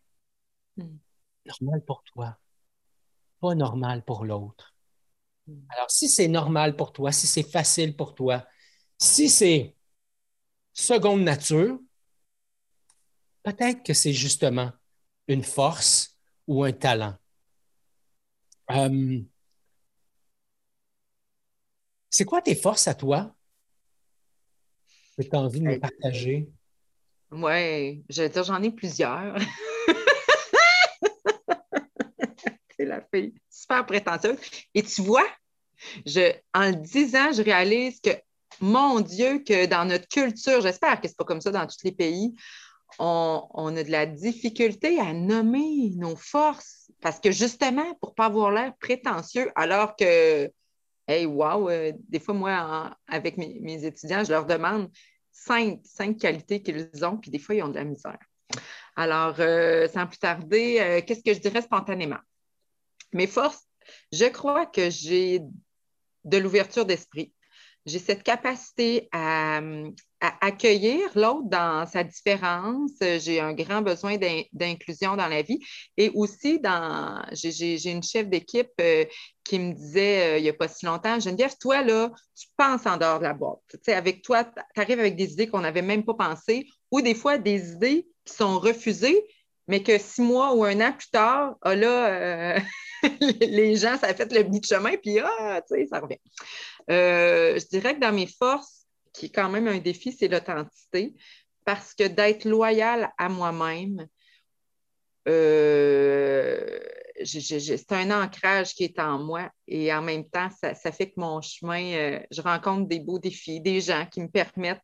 Normal 1.49 1.83
pour 1.85 2.03
toi, 2.03 2.37
pas 3.41 3.55
normal 3.55 4.03
pour 4.03 4.25
l'autre. 4.25 4.73
Hmm. 5.47 5.59
Alors, 5.69 5.89
si 5.89 6.09
c'est 6.09 6.27
normal 6.27 6.75
pour 6.75 6.93
toi, 6.93 7.11
si 7.11 7.27
c'est 7.27 7.49
facile 7.49 7.95
pour 7.95 8.15
toi, 8.15 8.45
si 8.97 9.29
c'est 9.29 9.75
seconde 10.73 11.21
nature, 11.21 11.79
peut-être 13.43 13.83
que 13.83 13.93
c'est 13.93 14.13
justement 14.13 14.71
une 15.27 15.43
force 15.43 16.17
ou 16.47 16.63
un 16.63 16.71
talent. 16.71 17.15
Euh, 18.71 19.21
c'est 22.09 22.25
quoi 22.25 22.41
tes 22.41 22.55
forces 22.55 22.87
à 22.87 22.93
toi 22.93 23.35
que 25.17 25.23
tu 25.23 25.35
as 25.35 25.39
envie 25.39 25.59
de 25.59 25.65
me 25.65 25.79
partager? 25.79 26.49
Oui, 27.31 28.03
j'en 28.09 28.63
ai 28.63 28.71
plusieurs. 28.71 29.37
c'est 32.77 32.85
super 33.49 33.85
prétentieuse. 33.85 34.37
Et 34.73 34.83
tu 34.83 35.01
vois, 35.01 35.27
je, 36.05 36.33
en 36.53 36.69
le 36.69 36.75
disant, 36.75 37.31
je 37.31 37.41
réalise 37.41 37.99
que, 38.01 38.11
mon 38.61 38.99
Dieu, 38.99 39.39
que 39.39 39.65
dans 39.67 39.85
notre 39.85 40.07
culture, 40.07 40.61
j'espère 40.61 40.99
que 40.99 41.07
ce 41.07 41.13
n'est 41.13 41.17
pas 41.17 41.23
comme 41.23 41.41
ça 41.41 41.51
dans 41.51 41.65
tous 41.65 41.83
les 41.83 41.93
pays, 41.93 42.35
on, 42.97 43.47
on, 43.53 43.75
a 43.77 43.83
de 43.83 43.91
la 43.91 44.05
difficulté 44.05 44.99
à 44.99 45.13
nommer 45.13 45.91
nos 45.95 46.15
forces 46.15 46.89
parce 47.01 47.19
que 47.19 47.31
justement, 47.31 47.95
pour 48.01 48.09
ne 48.09 48.15
pas 48.15 48.25
avoir 48.25 48.51
l'air 48.51 48.73
prétentieux, 48.79 49.51
alors 49.55 49.95
que, 49.95 50.51
hey, 51.07 51.25
wow, 51.25 51.69
euh, 51.69 51.93
des 52.09 52.19
fois, 52.19 52.33
moi, 52.33 52.97
avec 53.07 53.37
mes, 53.37 53.59
mes, 53.61 53.85
étudiants, 53.85 54.23
je 54.23 54.31
leur 54.31 54.45
demande 54.45 54.89
cinq, 55.31 55.79
cinq 55.83 56.17
qualités 56.17 56.61
qu'ils 56.61 56.89
ont, 57.05 57.17
puis 57.17 57.31
des 57.31 57.39
fois, 57.39 57.55
ils 57.55 57.63
ont 57.63 57.69
de 57.69 57.75
la 57.75 57.85
misère. 57.85 58.19
Alors, 58.95 59.35
euh, 59.39 59.87
sans 59.87 60.07
plus 60.07 60.19
tarder, 60.19 60.79
euh, 60.79 61.01
qu'est-ce 61.05 61.23
que 61.23 61.33
je 61.33 61.39
dirais 61.39 61.61
spontanément? 61.61 62.19
Mes 63.13 63.27
forces, 63.27 63.63
je 64.11 64.25
crois 64.25 64.65
que 64.65 64.89
j'ai 64.89 65.41
de 66.25 66.37
l'ouverture 66.37 66.85
d'esprit. 66.85 67.33
J'ai 67.85 67.99
cette 67.99 68.23
capacité 68.23 69.07
à, 69.11 69.61
accueillir 70.19 71.09
l'autre 71.15 71.47
dans 71.49 71.87
sa 71.87 72.03
différence. 72.03 72.91
J'ai 72.99 73.39
un 73.39 73.53
grand 73.53 73.81
besoin 73.81 74.17
d'inclusion 74.51 75.15
dans 75.15 75.27
la 75.27 75.41
vie. 75.41 75.59
Et 75.97 76.11
aussi, 76.13 76.61
j'ai 77.31 77.91
une 77.91 78.03
chef 78.03 78.27
d'équipe 78.27 78.69
euh, 78.81 79.05
qui 79.43 79.57
me 79.57 79.73
disait 79.73 80.35
euh, 80.35 80.37
il 80.37 80.43
n'y 80.43 80.49
a 80.49 80.53
pas 80.53 80.67
si 80.67 80.85
longtemps, 80.85 81.19
Geneviève, 81.19 81.55
toi, 81.59 81.81
là, 81.81 82.11
tu 82.35 82.47
penses 82.57 82.85
en 82.85 82.97
dehors 82.97 83.17
de 83.17 83.23
la 83.23 83.33
boîte. 83.33 83.59
Tu 83.83 83.91
avec 83.91 84.21
toi, 84.21 84.43
tu 84.43 84.81
arrives 84.81 84.99
avec 84.99 85.15
des 85.15 85.31
idées 85.33 85.47
qu'on 85.47 85.61
n'avait 85.61 85.81
même 85.81 86.05
pas 86.05 86.13
pensées 86.13 86.67
ou 86.91 87.01
des 87.01 87.15
fois 87.15 87.37
des 87.37 87.71
idées 87.71 88.07
qui 88.25 88.33
sont 88.33 88.59
refusées, 88.59 89.25
mais 89.69 89.81
que 89.81 89.97
six 89.97 90.21
mois 90.21 90.53
ou 90.53 90.65
un 90.65 90.81
an 90.81 90.91
plus 90.91 91.09
tard, 91.09 91.55
ah 91.61 91.75
là, 91.75 92.07
euh, 92.07 92.59
les 93.39 93.75
gens, 93.77 93.97
ça 93.97 94.07
a 94.07 94.13
fait 94.13 94.31
le 94.33 94.43
bout 94.43 94.59
de 94.59 94.65
chemin, 94.65 94.97
puis 94.97 95.19
ah, 95.19 95.61
tu 95.61 95.77
sais, 95.77 95.87
ça 95.87 95.99
revient. 96.01 96.19
je 96.87 97.67
dirais 97.69 97.95
que 97.95 98.01
dans 98.01 98.11
mes 98.11 98.27
forces, 98.27 98.79
qui 99.13 99.27
est 99.27 99.29
quand 99.29 99.49
même 99.49 99.67
un 99.67 99.79
défi, 99.79 100.11
c'est 100.11 100.27
l'authenticité. 100.27 101.15
Parce 101.65 101.93
que 101.93 102.07
d'être 102.07 102.45
loyal 102.45 103.11
à 103.17 103.29
moi-même, 103.29 104.07
euh, 105.27 106.79
c'est 107.23 107.91
un 107.91 108.23
ancrage 108.23 108.73
qui 108.73 108.85
est 108.85 108.99
en 108.99 109.19
moi 109.19 109.51
et 109.67 109.93
en 109.93 110.01
même 110.01 110.27
temps, 110.27 110.49
ça, 110.49 110.91
fait 110.91 111.11
que 111.11 111.19
mon 111.19 111.41
chemin, 111.41 111.83
euh, 111.93 112.19
je 112.31 112.41
rencontre 112.41 112.87
des 112.87 112.99
beaux 112.99 113.19
défis, 113.19 113.59
des 113.59 113.81
gens 113.81 114.05
qui 114.05 114.21
me 114.21 114.29
permettent 114.29 114.81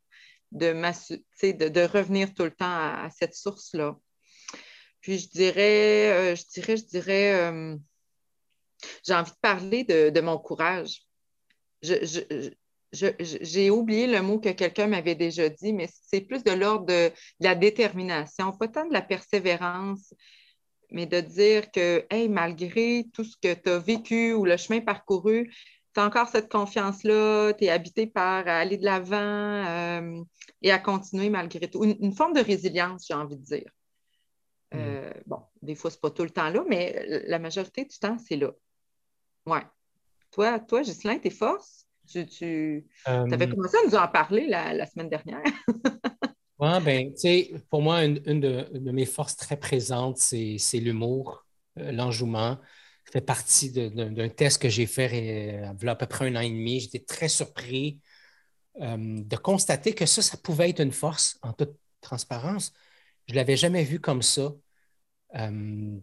de, 0.51 0.73
de, 0.73 1.69
de 1.69 1.81
revenir 1.81 2.33
tout 2.33 2.43
le 2.43 2.51
temps 2.51 2.65
à, 2.65 3.09
cette 3.17 3.35
source-là. 3.35 3.95
Puis 5.05 5.19
je 5.19 5.29
dirais, 5.29 6.11
euh, 6.11 6.35
je 6.35 6.43
dirais, 6.51 6.77
je 6.77 6.85
dirais, 6.85 7.53
j'ai 9.05 9.13
envie 9.13 9.29
de 9.29 9.37
parler 9.39 9.83
de, 9.83 10.19
mon 10.21 10.39
courage. 10.39 11.03
j'ai 11.83 13.69
oublié 13.69 14.07
le 14.07 14.23
mot 14.23 14.39
que 14.39 14.49
quelqu'un 14.49 14.87
m'avait 14.87 15.13
déjà 15.13 15.47
dit, 15.47 15.73
mais 15.73 15.87
c'est 16.09 16.21
plus 16.21 16.43
de 16.43 16.53
l'ordre 16.53 16.87
de, 16.87 17.11
la 17.39 17.53
détermination, 17.53 18.51
pas 18.51 18.67
tant 18.67 18.87
de 18.87 18.93
la 18.93 19.03
persévérance, 19.03 20.11
mais 20.89 21.05
de 21.05 21.19
dire 21.19 21.69
que, 21.69 22.03
hey, 22.09 22.27
malgré 22.27 23.05
tout 23.13 23.23
ce 23.23 23.37
que 23.39 23.53
tu 23.53 23.69
as 23.69 23.77
vécu 23.77 24.33
ou 24.33 24.43
le 24.43 24.57
chemin 24.57 24.81
parcouru, 24.81 25.53
tu 25.93 25.99
as 25.99 26.03
encore 26.03 26.29
cette 26.29 26.51
confiance-là, 26.51 27.53
tu 27.53 27.65
es 27.65 27.69
habité 27.69 28.07
par 28.07 28.47
aller 28.47 28.77
de 28.77 28.85
l'avant 28.85 29.15
euh, 29.17 30.23
et 30.63 30.71
à 30.71 30.79
continuer 30.79 31.29
malgré 31.29 31.69
tout. 31.69 31.83
Une, 31.83 32.11
forme 32.15 32.33
de 32.33 32.41
résilience, 32.41 33.05
j'ai 33.07 33.13
envie 33.13 33.37
de 33.37 33.43
dire. 33.43 33.69
Euh, 34.75 35.09
mm. 35.09 35.23
Bon, 35.25 35.41
des 35.61 35.75
fois, 35.75 35.89
ce 35.89 35.95
n'est 35.95 36.01
pas 36.01 36.11
tout 36.11 36.23
le 36.23 36.29
temps 36.29 36.49
là, 36.49 36.63
mais 36.67 37.23
la 37.27 37.39
majorité 37.39 37.85
du 37.85 37.97
temps, 37.97 38.17
c'est 38.17 38.35
là. 38.35 38.51
Ouais. 39.45 39.61
Toi, 40.31 40.59
toi, 40.59 40.81
Ghislain, 40.81 41.17
tes 41.19 41.29
forces? 41.29 41.85
Tu, 42.07 42.25
tu 42.27 42.85
avais 43.05 43.47
euh, 43.47 43.49
commencé 43.49 43.77
à 43.77 43.87
nous 43.87 43.95
en 43.95 44.07
parler 44.07 44.47
la, 44.47 44.85
semaine 44.85 45.09
dernière. 45.09 45.41
oui, 46.59 46.69
ben, 46.83 47.13
tu 47.13 47.19
sais, 47.19 47.53
pour 47.69 47.81
moi, 47.81 48.03
une, 48.03 48.39
de, 48.39 48.91
mes 48.91 49.05
forces 49.05 49.35
très 49.35 49.57
présentes, 49.57 50.17
c'est 50.17 50.79
l'humour, 50.79 51.45
euh, 51.79 51.91
l'enjouement. 51.91 52.59
Ça 53.05 53.11
fait 53.13 53.21
partie 53.21 53.71
d'un 53.71 54.29
test 54.29 54.61
que 54.61 54.69
j'ai 54.69 54.87
fait 54.87 55.05
euh, 55.05 55.73
il 55.79 55.85
y 55.85 55.87
a 55.87 55.91
à 55.91 55.95
peu 55.95 56.05
près 56.05 56.27
un 56.27 56.35
an 56.35 56.41
et 56.41 56.49
demi. 56.49 56.79
J'étais 56.79 57.03
très 57.03 57.29
surpris 57.29 57.99
de 58.77 59.37
constater 59.37 59.93
que 59.93 60.05
ça, 60.05 60.21
ça 60.21 60.35
pouvait 60.35 60.69
être 60.69 60.81
une 60.81 60.91
force 60.91 61.39
en 61.41 61.53
toute 61.53 61.77
transparence. 62.01 62.73
Je 63.27 63.33
ne 63.33 63.37
l'avais 63.37 63.55
jamais 63.55 63.83
vu 63.83 64.01
comme 64.01 64.21
ça. 64.21 64.51
Et, 65.33 66.01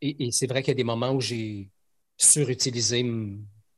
et 0.00 0.32
c'est 0.32 0.46
vrai 0.46 0.62
qu'il 0.62 0.70
y 0.70 0.72
a 0.72 0.74
des 0.74 0.84
moments 0.84 1.12
où 1.12 1.20
j'ai 1.20 1.70
surutilisé 2.16 3.02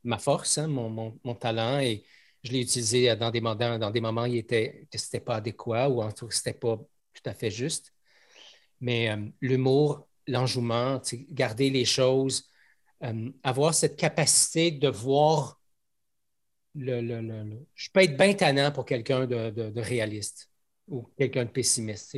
ma 0.04 0.18
force, 0.18 0.58
hein, 0.58 0.66
mon, 0.66 1.34
talent, 1.34 1.78
et 1.80 2.04
je 2.42 2.52
l'ai 2.52 2.60
utilisé 2.60 3.14
dans 3.16 3.30
des, 3.30 3.40
moments, 3.40 3.78
dans 3.78 3.90
des 3.90 4.00
moments 4.00 4.22
où 4.22 4.26
il 4.26 4.38
était, 4.38 4.86
ce 4.94 4.98
n'était 4.98 5.20
pas 5.20 5.36
adéquat 5.36 5.88
ou 5.88 6.02
en 6.02 6.12
tout 6.12 6.26
cas, 6.26 6.34
ce 6.34 6.48
n'était 6.48 6.58
pas 6.58 6.76
tout 6.76 7.22
à 7.24 7.34
fait 7.34 7.50
juste. 7.50 7.92
Mais 8.80 9.10
euh, 9.10 9.16
l'humour, 9.40 10.08
l'enjouement, 10.26 11.00
garder 11.30 11.70
les 11.70 11.84
choses, 11.84 12.50
euh, 13.04 13.30
avoir 13.42 13.74
cette 13.74 13.96
capacité 13.96 14.70
de 14.72 14.88
voir 14.88 15.60
le, 16.74 17.60
je 17.74 17.90
peux 17.92 18.00
être 18.00 18.16
bien 18.16 18.34
tannant 18.34 18.72
pour 18.72 18.84
quelqu'un 18.84 19.26
de, 19.26 19.80
réaliste 19.80 20.50
ou 20.88 21.02
quelqu'un 21.18 21.44
de 21.44 21.50
pessimiste. 21.50 22.16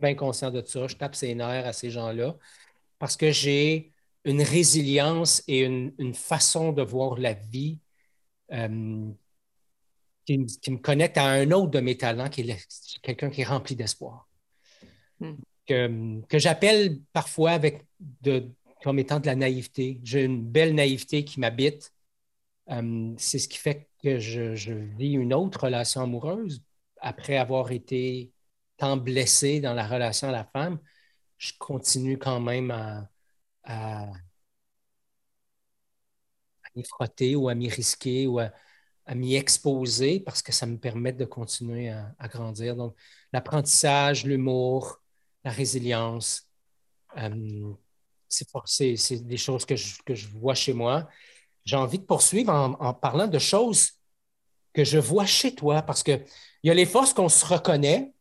Bien 0.00 0.14
conscient 0.14 0.50
de 0.50 0.62
ça. 0.64 0.86
Je 0.86 0.96
tape 0.96 1.14
ses 1.14 1.34
nerfs 1.34 1.66
à 1.66 1.72
ces 1.72 1.90
gens-là 1.90 2.36
parce 2.98 3.16
que 3.16 3.30
j'ai 3.30 3.92
une 4.24 4.42
résilience 4.42 5.42
et 5.48 5.60
une, 5.60 6.14
façon 6.14 6.72
de 6.72 6.82
voir 6.82 7.18
la 7.18 7.32
vie 7.32 7.78
euh, 8.52 9.10
qui, 10.26 10.38
me 10.38 10.76
connecte 10.76 11.16
à 11.16 11.26
un 11.26 11.50
autre 11.52 11.70
de 11.70 11.80
mes 11.80 11.96
talents, 11.96 12.28
qui 12.28 12.42
est 12.42 13.00
quelqu'un 13.02 13.30
qui 13.30 13.42
est 13.42 13.44
rempli 13.44 13.74
d'espoir. 13.76 14.28
Hmm. 15.20 15.36
Que, 15.66 16.38
j'appelle 16.38 17.00
parfois 17.12 17.52
avec 17.52 17.84
de, 18.00 18.50
comme 18.82 18.98
étant 18.98 19.20
de 19.20 19.26
la 19.26 19.36
naïveté. 19.36 20.00
J'ai 20.02 20.24
une 20.24 20.42
belle 20.42 20.74
naïveté 20.74 21.24
qui 21.24 21.40
m'habite. 21.40 21.92
Euh, 22.70 23.14
c'est 23.16 23.38
ce 23.38 23.48
qui 23.48 23.58
fait 23.58 23.88
que 24.02 24.18
je, 24.18 24.54
je, 24.54 24.72
vis 24.72 25.12
une 25.12 25.34
autre 25.34 25.64
relation 25.64 26.02
amoureuse 26.02 26.62
après 27.00 27.36
avoir 27.36 27.72
été 27.72 28.30
tant 28.78 28.96
blessé 28.96 29.60
dans 29.60 29.74
la 29.74 29.86
relation 29.86 30.28
à 30.28 30.32
la 30.32 30.44
femme. 30.44 30.78
Je 31.36 31.52
continue 31.58 32.18
quand 32.18 32.40
même 32.40 32.70
à, 32.70 34.10
m'y 36.74 36.84
frotter 36.84 37.36
ou 37.36 37.48
à 37.48 37.54
m'y 37.54 37.68
risquer 37.68 38.26
ou 38.26 38.38
à, 38.38 38.50
m'y 39.14 39.36
exposer 39.36 40.20
parce 40.20 40.42
que 40.42 40.52
ça 40.52 40.66
me 40.66 40.78
permet 40.78 41.12
de 41.12 41.24
continuer 41.24 41.90
à, 41.90 42.28
grandir. 42.28 42.76
Donc, 42.76 42.94
l'apprentissage, 43.32 44.24
l'humour, 44.24 45.00
la 45.44 45.50
résilience, 45.50 46.48
euh, 47.16 47.72
c'est 48.28 49.26
des 49.26 49.36
choses 49.38 49.64
que 49.64 49.76
je, 49.76 50.02
que 50.04 50.14
je, 50.14 50.28
vois 50.28 50.54
chez 50.54 50.74
moi. 50.74 51.08
J'ai 51.64 51.76
envie 51.76 51.98
de 51.98 52.04
poursuivre 52.04 52.52
en, 52.52 52.94
parlant 52.94 53.26
de 53.26 53.38
choses 53.38 53.92
que 54.74 54.84
je 54.84 54.98
vois 54.98 55.26
chez 55.26 55.54
toi 55.54 55.82
parce 55.82 56.02
qu'il 56.02 56.24
y 56.62 56.70
a 56.70 56.74
les 56.74 56.86
forces 56.86 57.14
qu'on 57.14 57.30
se 57.30 57.46
reconnaît 57.46 58.12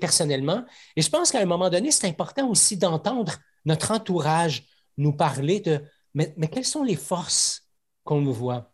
personnellement. 0.00 0.64
Et 0.96 1.02
je 1.02 1.10
pense 1.10 1.30
qu'à 1.30 1.40
un 1.40 1.46
moment 1.46 1.70
donné, 1.70 1.90
c'est 1.90 2.06
important 2.06 2.48
aussi 2.48 2.76
d'entendre 2.76 3.34
notre 3.64 3.90
entourage 3.90 4.64
nous 4.96 5.12
parler 5.12 5.60
de 5.60 5.82
mais, 6.14 6.48
quelles 6.50 6.64
sont 6.64 6.82
les 6.82 6.96
forces 6.96 7.68
qu'on 8.04 8.20
nous 8.20 8.32
voit? 8.32 8.72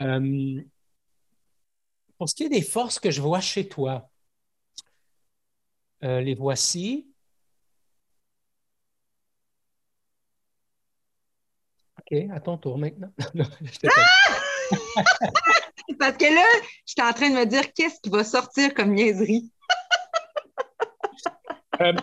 Euh, 0.00 0.62
pour 2.18 2.28
ce 2.28 2.34
qui 2.34 2.44
est 2.44 2.48
des 2.48 2.62
forces 2.62 2.98
que 2.98 3.10
je 3.10 3.20
vois 3.20 3.40
chez 3.40 3.68
toi, 3.68 4.10
euh, 6.02 6.20
les 6.20 6.34
voici. 6.34 7.08
OK, 11.98 12.18
à 12.30 12.40
ton 12.40 12.58
tour 12.58 12.78
maintenant. 12.78 13.12
Parce 15.98 16.16
que 16.16 16.24
là, 16.24 16.44
je 16.86 16.92
suis 16.92 17.02
en 17.02 17.12
train 17.12 17.30
de 17.30 17.36
me 17.36 17.46
dire 17.46 17.72
qu'est-ce 17.72 18.00
qui 18.02 18.10
va 18.10 18.24
sortir 18.24 18.74
comme 18.74 18.94
niaiserie? 18.94 19.50
Euh, 21.80 21.94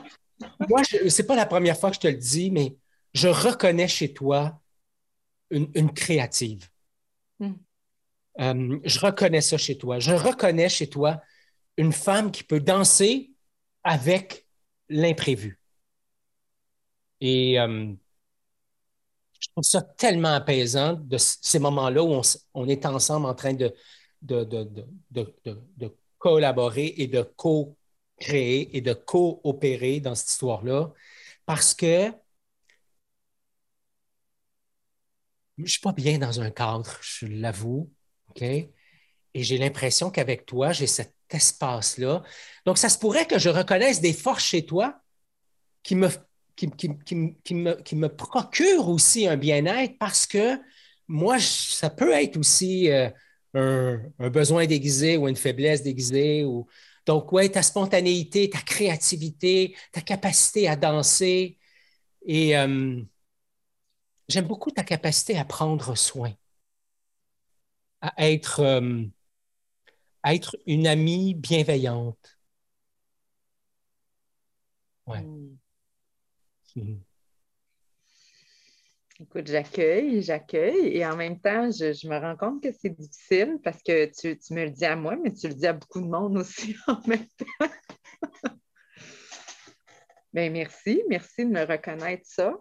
moi, 0.68 0.84
ce 0.84 0.98
n'est 1.22 1.28
pas 1.28 1.36
la 1.36 1.46
première 1.46 1.78
fois 1.78 1.90
que 1.90 1.96
je 1.96 2.00
te 2.02 2.08
le 2.08 2.16
dis, 2.16 2.50
mais 2.50 2.76
je 3.14 3.28
reconnais 3.28 3.88
chez 3.88 4.14
toi 4.14 4.60
une, 5.52 5.94
créative. 5.94 6.68
Hmm. 7.40 7.54
Euh, 8.40 8.80
je 8.84 9.00
reconnais 9.00 9.42
ça 9.42 9.58
chez 9.58 9.78
toi. 9.78 10.00
Je 10.00 10.12
reconnais 10.12 10.70
chez 10.70 10.90
toi 10.90 11.22
une 11.78 11.94
femme 11.94 12.32
qui 12.32 12.44
peut 12.44 12.60
danser 12.60 13.32
avec 13.84 14.46
l'imprévu. 14.90 15.60
Et 17.22 17.60
euh, 17.60 17.94
je 19.40 19.48
trouve 19.50 19.64
ça 19.64 19.82
tellement 19.82 20.34
apaisant 20.34 20.94
de 20.94 21.18
ces 21.18 21.60
moments-là 21.60 22.04
où 22.04 22.22
on, 22.54 22.68
est 22.68 22.86
ensemble 22.86 23.26
en 23.26 23.36
train 23.36 23.54
de, 23.54 23.74
de, 24.22 24.44
de 25.12 25.96
collaborer 26.18 26.94
et 26.98 27.08
de 27.08 27.22
co-créer 27.22 28.76
et 28.76 28.82
de 28.82 28.94
coopérer 28.94 30.00
dans 30.00 30.16
cette 30.16 30.30
histoire-là 30.30 30.92
parce 31.46 31.74
que 31.74 32.12
je 35.60 35.64
ne 35.64 35.68
suis 35.68 35.82
pas 35.82 35.92
bien 35.92 36.18
dans 36.18 36.40
un 36.40 36.52
cadre, 36.52 36.98
je 37.02 37.26
l'avoue. 37.26 37.92
Et 38.40 38.72
j'ai 39.36 39.58
l'impression 39.58 40.10
qu'avec 40.10 40.46
toi, 40.46 40.72
j'ai 40.72 40.88
cet 40.88 41.14
espace-là. 41.30 42.24
Donc, 42.66 42.78
ça 42.78 42.88
se 42.88 42.98
pourrait 42.98 43.28
que 43.28 43.38
je 43.38 43.50
reconnaisse 43.50 44.00
des 44.00 44.14
forces 44.14 44.44
chez 44.46 44.66
toi 44.66 45.02
qui 45.84 45.96
me, 45.96 46.08
qui, 46.68 47.56
me, 47.56 48.08
procurent 48.08 48.90
aussi 48.90 49.28
un 49.28 49.38
bien-être 49.38 49.98
parce 49.98 50.28
que 50.28 50.60
moi, 51.08 51.40
ça 51.40 51.90
peut 51.90 52.12
être 52.12 52.38
aussi 52.38 52.90
euh, 52.92 53.10
un, 53.54 54.30
besoin 54.30 54.66
déguisé 54.66 55.18
ou 55.18 55.28
une 55.28 55.36
faiblesse 55.36 55.84
déguisée. 55.84 56.44
Ou... 56.46 56.68
Donc, 57.06 57.32
oui, 57.34 57.50
ta 57.52 57.64
spontanéité, 57.64 58.50
ta 58.50 58.62
créativité, 58.62 59.76
ta 59.92 60.02
capacité 60.02 60.68
à 60.68 60.76
danser. 60.76 61.58
Et 62.26 62.58
euh, 62.58 63.02
j'aime 64.28 64.48
beaucoup 64.48 64.72
ta 64.72 64.84
capacité 64.84 65.38
à 65.38 65.46
prendre 65.46 65.96
soin, 65.96 66.34
à 68.02 68.14
être, 68.30 68.60
euh, 68.60 69.04
être 70.26 70.58
une 70.68 70.88
amie 70.88 71.34
bienveillante. 71.36 72.40
Ouais. 75.08 75.22
Hmm. 75.22 75.39
Hmm. 76.84 77.00
Écoute, 79.22 79.48
j'accueille, 79.48 80.22
j'accueille 80.22 80.96
et 80.98 81.06
en 81.06 81.18
même 81.18 81.40
temps, 81.42 81.70
je, 81.72 82.08
me 82.08 82.18
rends 82.18 82.38
compte 82.38 82.64
que 82.64 82.72
c'est 82.72 82.90
difficile 82.90 83.60
parce 83.64 83.84
que 83.84 84.06
tu, 84.06 84.38
tu, 84.40 84.54
me 84.54 84.64
le 84.64 84.70
dis 84.70 84.86
à 84.86 84.96
moi, 84.96 85.18
mais 85.18 85.34
tu 85.34 85.50
le 85.50 85.54
dis 85.54 85.68
à 85.68 85.74
beaucoup 85.74 86.00
de 86.00 86.08
monde 86.08 86.38
aussi 86.38 86.76
en 86.88 87.02
même 87.06 87.28
temps. 87.28 88.56
Bien, 90.32 90.50
merci, 90.52 91.04
merci 91.10 91.44
de 91.46 91.50
me 91.50 91.66
reconnaître 91.66 92.26
ça 92.26 92.56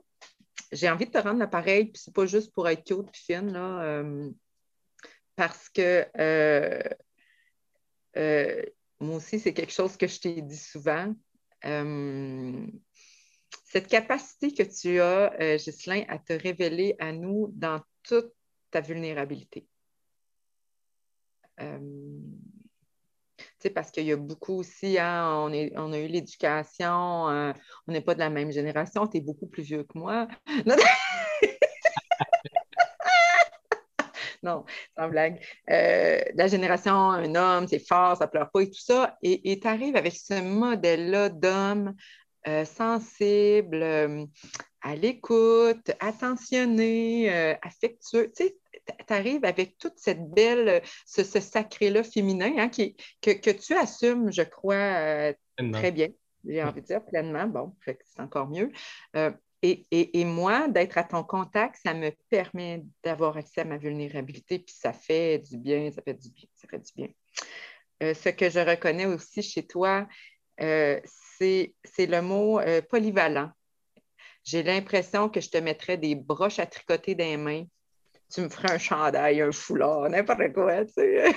j'ai 0.73 0.89
envie 0.91 1.07
de 1.07 1.11
te 1.11 1.19
rendre 1.19 1.39
l'appareil, 1.39 1.87
puis 1.87 2.03
c'est 2.05 2.15
pas 2.15 2.27
juste 2.27 2.53
pour 2.53 2.69
être 2.69 2.85
cute 2.85 3.11
puis 3.11 3.23
fine, 3.25 3.53
là, 3.53 3.83
euh, 3.83 4.31
parce 5.37 5.69
que 5.69 6.07
euh, 6.19 6.83
euh, 8.17 8.63
moi 9.01 9.17
aussi, 9.17 9.39
c'est 9.39 9.55
quelque 9.55 9.73
chose 9.73 9.97
que 9.97 10.07
je 10.07 10.21
t'ai 10.21 10.43
dit 10.43 10.57
souvent. 10.57 11.15
Cette 13.71 13.89
capacité 13.89 14.53
que 14.53 14.63
tu 14.63 15.01
as, 15.01 15.57
Ghislain, 15.57 16.05
à 16.09 16.19
te 16.19 16.33
révéler 16.33 16.97
à 16.99 17.13
nous 17.13 17.51
dans 17.55 17.81
toute 18.03 18.33
ta 18.71 18.81
vulnérabilité 18.81 19.67
parce 23.75 23.91
qu'il 23.91 24.05
y 24.05 24.13
a 24.13 24.17
beaucoup 24.17 24.61
aussi, 24.61 24.99
hein, 24.99 25.51
on 25.77 25.93
a 25.93 25.99
eu 25.99 26.07
l'éducation, 26.07 27.29
euh, 27.29 27.53
on 27.87 27.93
n'est 27.93 28.01
pas 28.01 28.15
de 28.15 28.21
la 28.21 28.31
même 28.31 28.51
génération, 28.53 29.07
tu 29.07 29.19
es 29.19 29.21
beaucoup 29.21 29.47
plus 29.47 29.63
vieux 29.63 29.85
que 29.85 29.99
moi. 29.99 30.29
non, 34.43 34.65
sans 34.97 35.09
blague. 35.09 35.45
Euh, 35.71 36.21
la 36.35 36.47
génération, 36.47 36.95
un 36.95 37.35
homme, 37.35 37.69
c'est 37.69 37.85
fort, 37.85 38.17
ça 38.17 38.29
pleure 38.29 38.51
pas 38.51 38.63
et 38.63 38.71
tout 38.71 38.81
ça. 38.81 39.19
Et 39.23 39.61
tu 39.61 39.67
arrives 39.67 39.97
avec 39.97 40.15
ce 40.15 40.41
modèle-là 40.41 41.29
d'homme 41.29 41.95
euh, 42.49 42.65
sensible, 42.65 43.83
à 44.81 44.97
l'écoute, 44.97 45.91
attentionné, 46.01 47.31
affectueux. 47.63 48.33
Tu 48.35 48.45
sais, 48.45 48.57
tu 49.07 49.13
arrives 49.13 49.45
avec 49.45 49.79
toute 49.79 49.97
cette 49.97 50.31
belle, 50.31 50.83
ce, 51.07 51.23
sacré-là 51.25 52.03
féminin 52.03 52.53
hein, 52.59 52.69
qui, 52.69 52.97
que, 53.21 53.51
tu 53.51 53.75
assumes, 53.75 54.33
je 54.33 54.43
crois, 54.43 54.75
euh, 54.75 55.33
très 55.73 55.93
bien. 55.93 56.09
J'ai 56.45 56.63
envie 56.63 56.81
de 56.81 56.87
dire 56.87 57.05
pleinement. 57.05 57.47
Bon, 57.47 57.75
c'est 57.85 58.21
encore 58.21 58.49
mieux. 58.49 58.71
Euh, 59.17 59.31
et, 59.63 60.25
moi, 60.25 60.69
d'être 60.69 60.99
à 60.99 61.05
ton 61.05 61.25
contact, 61.25 61.81
ça 61.83 61.93
me 61.93 62.11
permet 62.31 62.85
d'avoir 63.03 63.37
accès 63.37 63.63
à 63.63 63.65
ma 63.65 63.77
vulnérabilité, 63.77 64.61
puis 64.61 64.75
ça 64.79 64.93
fait 64.93 65.39
du 65.39 65.59
bien, 65.59 65.91
ça 65.91 66.01
fait 66.01 66.15
du 66.15 66.31
bien, 66.31 66.47
ça 66.55 66.69
fait 66.69 66.79
du 66.79 66.93
bien. 66.95 67.09
Euh, 68.05 68.15
ce 68.15 68.29
que 68.29 68.49
je 68.49 68.61
reconnais 68.61 69.07
aussi 69.07 69.43
chez 69.43 69.67
toi, 69.67 70.07
c'est 71.39 72.07
le 72.07 72.21
mot 72.21 72.61
polyvalent. 72.89 73.51
J'ai 74.45 74.63
l'impression 74.63 75.29
que 75.29 75.41
je 75.41 75.51
te 75.51 75.59
mettrais 75.59 75.99
des 75.99 76.15
broches 76.15 76.59
à 76.59 76.67
tricoter 76.67 77.15
dans 77.15 77.25
les 77.25 77.37
mains, 77.37 77.65
tu 78.33 78.43
me 78.43 78.49
ferais 78.49 78.73
un 78.73 78.79
chandail, 78.79 79.41
un 79.41 79.53
foulard, 79.53 80.09
n'importe 80.09 80.53
quoi, 80.53 80.85
tu 80.85 80.93
sais. 80.95 81.25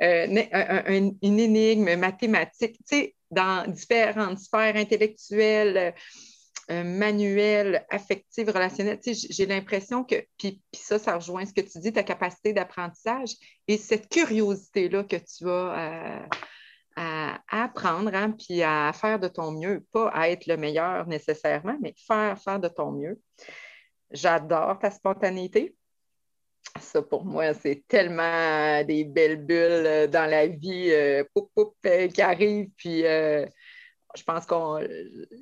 Euh, 0.00 0.26
une 1.20 1.40
énigme 1.40 1.96
mathématique, 1.96 2.78
dans 3.28 3.68
différentes 3.68 4.38
sphères 4.38 4.76
intellectuelles, 4.76 5.94
euh, 6.70 6.84
manuelles, 6.84 7.84
affectives, 7.90 8.48
relationnelles. 8.48 9.00
J'ai 9.04 9.46
l'impression 9.46 10.04
que, 10.04 10.14
puis, 10.38 10.62
ça, 10.72 11.00
ça 11.00 11.16
rejoint 11.16 11.44
ce 11.44 11.52
que 11.52 11.60
tu 11.60 11.80
dis, 11.80 11.92
ta 11.92 12.04
capacité 12.04 12.52
d'apprentissage 12.52 13.32
et 13.66 13.78
cette 13.78 14.08
curiosité-là 14.08 15.02
que 15.02 15.16
tu 15.16 15.50
as 15.50 16.28
à, 16.98 17.40
apprendre, 17.48 18.10
hein, 18.12 18.32
puis 18.32 18.62
à 18.62 18.92
faire 18.92 19.20
de 19.20 19.28
ton 19.28 19.52
mieux, 19.52 19.84
pas 19.92 20.08
à 20.08 20.28
être 20.28 20.46
le 20.46 20.56
meilleur 20.56 21.06
nécessairement, 21.06 21.76
mais 21.80 21.94
faire, 21.96 22.36
faire 22.40 22.58
de 22.58 22.68
ton 22.68 22.90
mieux. 22.90 23.20
J'adore 24.10 24.78
ta 24.80 24.90
spontanéité. 24.90 25.76
Ça, 26.80 27.00
pour 27.02 27.24
moi, 27.24 27.54
c'est 27.54 27.84
tellement 27.86 28.82
des 28.84 29.04
belles 29.04 29.44
bulles 29.44 29.86
euh, 29.86 30.06
dans 30.06 30.28
la 30.28 30.46
vie 30.46 30.90
euh, 30.90 31.24
euh, 31.86 32.08
qui 32.08 32.22
arrivent. 32.22 32.70
Puis 32.76 33.02
je 33.02 34.22
pense 34.24 34.46
que 34.46 34.54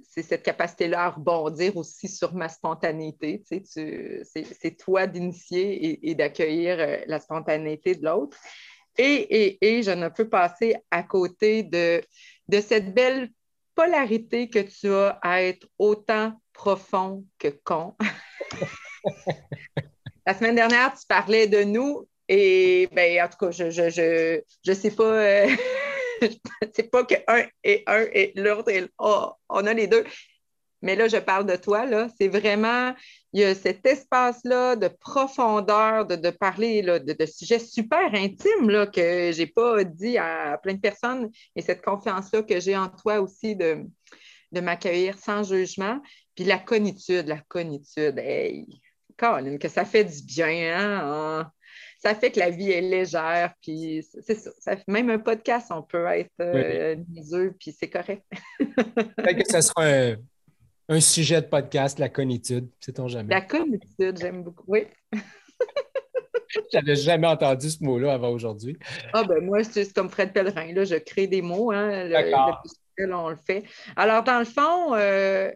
c'est 0.09 0.23
cette 0.23 0.42
capacité-là 0.42 1.05
à 1.05 1.11
rebondir 1.11 1.77
aussi 1.77 2.09
sur 2.09 2.35
ma 2.35 2.49
spontanéité. 2.49 3.42
C'est 3.47 4.77
toi 4.79 5.07
d'initier 5.07 6.11
et, 6.11 6.14
d'accueillir 6.14 7.05
la 7.07 7.21
spontanéité 7.21 7.95
de 7.95 8.05
l'autre. 8.05 8.37
Et, 8.99 9.83
je 9.83 9.91
ne 9.91 10.09
peux 10.09 10.29
passer 10.29 10.77
à 10.91 11.03
côté 11.03 11.63
de, 11.63 12.03
de 12.49 12.61
cette 12.61 12.95
belle 12.95 13.31
polarité 13.75 14.49
que 14.49 14.61
tu 14.61 14.93
as 14.93 15.19
à 15.23 15.43
être 15.43 15.67
autant 15.79 16.41
profond 16.53 17.25
que 17.39 17.49
con. 17.65 17.95
La 20.27 20.35
semaine 20.35 20.57
dernière, 20.57 20.93
tu 20.99 21.07
parlais 21.07 21.47
de 21.47 21.63
nous 21.63 22.09
et 22.29 22.89
ben, 22.93 23.23
en 23.23 23.29
tout 23.29 23.39
cas, 23.39 23.51
je 23.51 23.71
je, 23.71 23.91
je, 23.91 24.41
je 24.65 24.73
sais 24.73 24.91
pas. 24.91 25.05
Euh, 25.05 25.49
c'est 26.75 26.91
pas 26.91 27.05
que 27.05 27.15
un 27.29 27.45
et 27.63 27.85
un 27.87 28.07
et 28.13 28.33
l'autre 28.35 28.71
et 28.71 28.87
oh, 28.99 29.33
on 29.49 29.67
a 29.67 29.75
les 29.75 29.87
deux. 29.87 30.05
Mais 30.83 30.95
là, 30.97 31.09
je 31.09 31.17
parle 31.17 31.47
de 31.47 31.57
toi, 31.57 31.87
là. 31.87 32.09
C'est 32.19 32.29
vraiment, 32.29 32.95
il 33.33 33.41
y 33.41 33.45
a 33.45 33.55
cet 33.55 33.87
espace-là 33.87 34.77
de 34.77 34.89
profondeur, 34.89 36.07
de, 36.07 36.31
parler 36.31 36.83
de, 36.83 37.27
sujets 37.27 37.59
super 37.59 38.15
intimes 38.15 38.71
là, 38.71 38.87
que 38.87 39.33
je 39.33 39.39
n'ai 39.39 39.47
pas 39.47 39.85
dit 39.85 40.19
à 40.19 40.59
plein 40.62 40.75
de 40.75 40.81
personnes 40.81 41.31
et 41.55 41.62
cette 41.62 41.83
confiance-là 41.83 42.43
que 42.43 42.61
j'ai 42.61 42.77
en 42.77 42.89
toi 42.89 43.21
aussi 43.21 43.57
de, 43.57 43.85
de 44.53 44.61
m'accueillir 44.61 45.19
sans 45.19 45.43
jugement. 45.43 46.01
Puis 46.35 46.45
la 46.45 46.59
cognitude, 46.59 47.27
la 47.27 47.41
cognitude, 47.49 48.19
hey, 48.19 48.67
Colin, 49.17 49.57
que 49.57 49.69
ça 49.69 49.85
fait 49.85 50.05
du 50.05 50.23
bien, 50.23 50.77
hein? 50.79 51.51
ça 51.99 52.15
fait 52.15 52.31
que 52.31 52.39
la 52.39 52.51
vie 52.51 52.71
est 52.71 52.83
légère, 52.83 53.55
puis 53.62 54.07
c'est 54.23 54.35
ça, 54.35 54.77
Même 54.87 55.11
un 55.11 55.19
podcast, 55.19 55.69
on 55.71 55.83
peut 55.83 56.07
être 56.07 56.31
euh, 56.41 56.97
puis 57.59 57.75
c'est 57.77 57.89
correct. 57.89 58.23
Peut-être 58.59 59.43
que 59.43 59.51
ça 59.51 59.62
sera 59.62 59.87
un, 59.87 60.17
sujet 61.01 61.42
de 61.42 61.46
podcast, 61.46 61.99
la 61.99 62.09
conitude, 62.09 62.68
sait-on 62.81 63.09
jamais? 63.09 63.35
La 63.35 63.40
conitude, 63.40 64.18
j'aime 64.18 64.42
beaucoup, 64.42 64.64
oui. 64.68 64.87
J'avais 66.72 66.96
jamais 66.96 67.27
entendu 67.27 67.68
ce 67.70 67.83
mot-là 67.83 68.14
avant 68.14 68.31
aujourd'hui. 68.31 68.79
Ah 69.12 69.25
ben 69.25 69.44
moi, 69.44 69.64
c'est 69.64 69.92
comme 69.92 70.09
Fred 70.09 70.33
Pellerin, 70.33 70.72
là, 70.72 70.85
je 70.85 70.94
crée 70.94 71.27
des 71.27 71.42
mots, 71.42 71.72
hein, 71.72 72.05
le, 72.05 73.12
on 73.12 73.29
le 73.29 73.37
fait. 73.37 73.64
Alors, 73.96 74.22
dans 74.22 74.38
le 74.38 74.44
fond, 74.44 74.94
euh, 74.94 75.51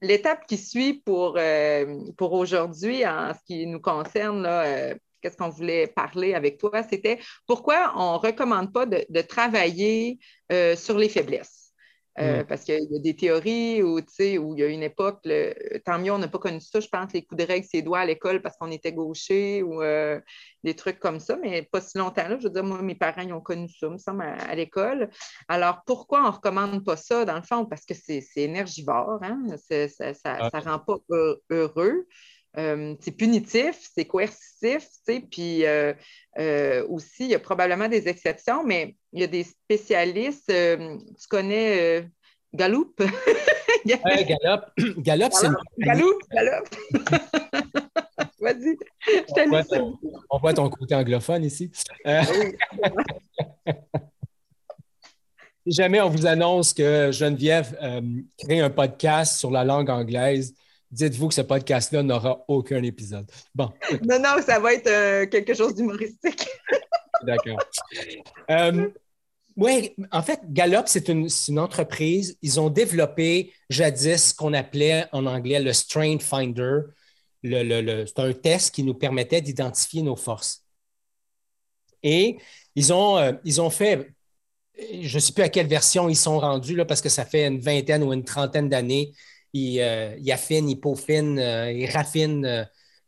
l'étape 0.00 0.46
qui 0.46 0.56
suit 0.56 0.94
pour, 1.04 1.36
euh, 1.38 2.04
pour 2.16 2.32
aujourd'hui, 2.32 3.06
en 3.06 3.32
ce 3.34 3.40
qui 3.46 3.66
nous 3.66 3.80
concerne, 3.80 4.46
euh, 4.46 4.94
qu'est-ce 5.20 5.36
qu'on 5.36 5.48
voulait 5.48 5.86
parler 5.86 6.34
avec 6.34 6.58
toi, 6.58 6.82
c'était 6.82 7.18
pourquoi 7.46 7.92
on 7.96 8.14
ne 8.14 8.18
recommande 8.18 8.72
pas 8.72 8.86
de, 8.86 9.20
travailler 9.22 10.18
euh, 10.52 10.76
sur 10.76 10.98
les 10.98 11.08
faiblesses? 11.08 11.57
Euh, 12.18 12.42
mm. 12.42 12.46
Parce 12.46 12.64
qu'il 12.64 12.74
y 12.74 12.96
a 12.96 12.98
des 12.98 13.16
théories 13.16 13.82
où, 13.82 13.98
où 13.98 14.00
il 14.54 14.58
y 14.58 14.62
a 14.62 14.66
une 14.66 14.82
époque, 14.82 15.26
tant 15.84 15.98
mieux, 15.98 16.12
on 16.12 16.18
n'a 16.18 16.28
pas 16.28 16.38
connu 16.38 16.60
ça, 16.60 16.80
je 16.80 16.88
pense, 16.88 17.12
les 17.12 17.22
coups 17.22 17.42
de 17.42 17.46
règle, 17.46 17.66
ses 17.66 17.82
doigts 17.82 18.00
à 18.00 18.06
l'école 18.06 18.42
parce 18.42 18.56
qu'on 18.56 18.70
était 18.70 18.92
gaucher 18.92 19.62
ou 19.62 19.82
euh, 19.82 20.20
des 20.64 20.74
trucs 20.74 20.98
comme 20.98 21.20
ça, 21.20 21.36
mais 21.36 21.62
pas 21.62 21.80
si 21.80 21.98
longtemps 21.98 22.28
là. 22.28 22.36
Je 22.38 22.44
veux 22.44 22.52
dire, 22.52 22.64
moi, 22.64 22.82
mes 22.82 22.94
parents, 22.94 23.22
ils 23.22 23.32
ont 23.32 23.40
connu 23.40 23.68
ça, 23.68 23.88
me 23.88 23.98
semble, 23.98 24.22
à, 24.22 24.54
l'école. 24.54 25.10
Alors, 25.48 25.82
pourquoi 25.86 26.22
on 26.22 26.26
ne 26.26 26.32
recommande 26.32 26.84
pas 26.84 26.96
ça, 26.96 27.24
dans 27.24 27.36
le 27.36 27.42
fond? 27.42 27.64
Parce 27.66 27.84
que 27.84 27.94
c'est 27.94 28.24
énergivore, 28.36 29.20
hein? 29.22 29.40
ça 29.56 29.76
ne 29.76 30.14
ah. 30.24 30.60
rend 30.60 30.78
pas 30.80 30.98
heureux. 31.50 32.06
Euh, 32.56 32.94
c'est 33.00 33.12
punitif, 33.12 33.88
c'est 33.94 34.06
coercitif, 34.06 34.88
puis 35.30 35.66
euh, 35.66 35.92
euh, 36.38 36.86
aussi, 36.88 37.24
il 37.24 37.30
y 37.30 37.34
a 37.34 37.38
probablement 37.38 37.88
des 37.88 38.08
exceptions, 38.08 38.64
mais 38.64 38.96
il 39.12 39.20
y 39.20 39.24
a 39.24 39.26
des 39.26 39.44
spécialistes. 39.44 40.50
tu 40.50 41.28
connais 41.28 42.08
Gallup? 42.54 42.98
oui, 43.84 43.92
Gallup. 44.04 44.62
Gallup, 44.98 45.32
c'est. 45.32 45.48
Gallup, 45.78 46.16
Gallup. 46.32 46.68
Vas-y. 48.40 48.76
On, 49.36 49.48
voit 49.48 49.64
ton, 49.64 49.98
on 50.30 50.38
voit 50.38 50.54
ton 50.54 50.70
côté 50.70 50.94
anglophone 50.94 51.44
ici. 51.44 51.70
si 55.66 55.72
jamais 55.72 56.00
on 56.00 56.08
vous 56.08 56.24
annonce 56.24 56.72
que 56.72 57.10
Geneviève 57.12 57.76
crée 58.38 58.60
un 58.60 58.70
podcast 58.70 59.38
sur 59.38 59.50
la 59.50 59.64
langue 59.64 59.90
anglaise, 59.90 60.54
dites-vous 60.90 61.28
que 61.28 61.34
ce 61.34 61.40
podcast-là 61.42 62.02
n'aura 62.02 62.44
aucun 62.48 62.82
épisode. 62.82 63.30
Bon. 63.54 63.70
Non, 64.02 64.18
non, 64.18 64.42
ça 64.44 64.58
va 64.58 64.74
être 64.74 64.88
euh, 64.88 65.26
quelque 65.26 65.54
chose 65.54 65.74
d'humoristique. 65.74 66.46
D'accord. 67.22 67.58
Euh, 68.50 68.88
oui, 69.56 69.94
en 70.12 70.22
fait, 70.22 70.40
Gallup, 70.44 70.84
c'est 70.86 71.08
une, 71.08 71.28
entreprise. 71.58 72.38
Ils 72.42 72.60
ont 72.60 72.70
développé 72.70 73.52
jadis 73.68 74.30
ce 74.30 74.34
qu'on 74.34 74.54
appelait 74.54 75.06
en 75.12 75.26
anglais 75.26 75.60
le 75.60 75.72
Strength 75.72 76.22
Finder. 76.22 76.80
c'est 77.42 78.18
un 78.18 78.32
test 78.32 78.74
qui 78.74 78.84
nous 78.84 78.94
permettait 78.94 79.40
d'identifier 79.40 80.02
nos 80.02 80.16
forces. 80.16 80.64
Et 82.04 82.38
ils 82.76 82.92
ont, 82.92 83.18
euh, 83.18 83.32
ils 83.44 83.60
ont 83.60 83.70
fait, 83.70 84.12
je 84.78 85.16
ne 85.16 85.20
sais 85.20 85.32
plus 85.32 85.42
à 85.42 85.48
quelle 85.48 85.66
version 85.66 86.08
ils 86.08 86.16
sont 86.16 86.38
rendus, 86.38 86.76
là, 86.76 86.84
parce 86.84 87.00
que 87.00 87.08
ça 87.08 87.24
fait 87.24 87.44
une 87.44 87.58
vingtaine 87.58 88.04
ou 88.04 88.12
une 88.12 88.24
trentaine 88.24 88.68
d'années 88.68 89.12
ils, 89.52 89.80
euh, 89.80 90.14
ils 90.18 90.32
affinent, 90.32 90.68
ils 90.68 90.80
peaufinent, 90.80 91.38
euh, 91.38 91.72
ils 91.72 91.90
raffinent 91.90 92.44
euh, 92.44 92.64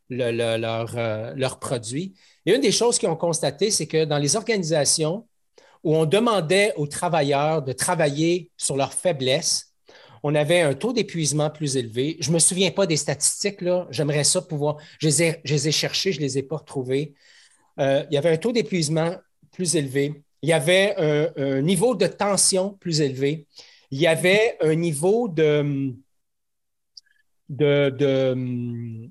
leurs 0.09 1.59
produits. 1.59 2.13
Et 2.45 2.55
une 2.55 2.61
des 2.61 2.71
choses 2.71 2.97
qu'ils 2.97 3.09
ont 3.09 3.15
constaté, 3.15 3.71
c'est 3.71 3.87
que 3.87 4.05
dans 4.05 4.17
les 4.17 4.35
organisations 4.35 5.27
où 5.83 5.95
on 5.95 6.05
demandait 6.05 6.73
aux 6.75 6.87
travailleurs 6.87 7.61
de 7.61 7.73
travailler 7.73 8.51
sur 8.57 8.75
leurs 8.77 8.93
faiblesses, 8.93 9.73
on 10.23 10.35
avait 10.35 10.61
un 10.61 10.75
taux 10.75 10.93
d'épuisement 10.93 11.49
plus 11.49 11.77
élevé. 11.77 12.17
Je 12.19 12.29
ne 12.29 12.35
me 12.35 12.39
souviens 12.39 12.69
pas 12.69 12.85
des 12.85 12.97
statistiques. 12.97 13.63
J'aimerais 13.89 14.23
ça 14.23 14.41
pouvoir. 14.41 14.77
Je 14.99 15.07
les 15.07 15.23
ai, 15.23 15.41
je 15.43 15.71
cherchées, 15.71 16.11
je 16.11 16.19
ne 16.19 16.25
les 16.25 16.37
ai 16.37 16.43
pas 16.43 16.57
retrouvées. 16.57 17.15
il 17.79 18.07
y 18.11 18.17
avait 18.17 18.29
un 18.29 18.37
taux 18.37 18.51
d'épuisement 18.51 19.15
plus 19.51 19.75
élevé. 19.75 20.21
Il 20.43 20.49
y 20.49 20.53
avait 20.53 20.95
un, 21.37 21.61
niveau 21.61 21.95
de 21.95 22.05
tension 22.05 22.73
plus 22.79 23.01
élevé. 23.01 23.47
Il 23.89 23.99
y 23.99 24.05
avait 24.05 24.57
un 24.61 24.75
niveau 24.75 25.27
de, 25.27 25.95
de, 27.51 29.09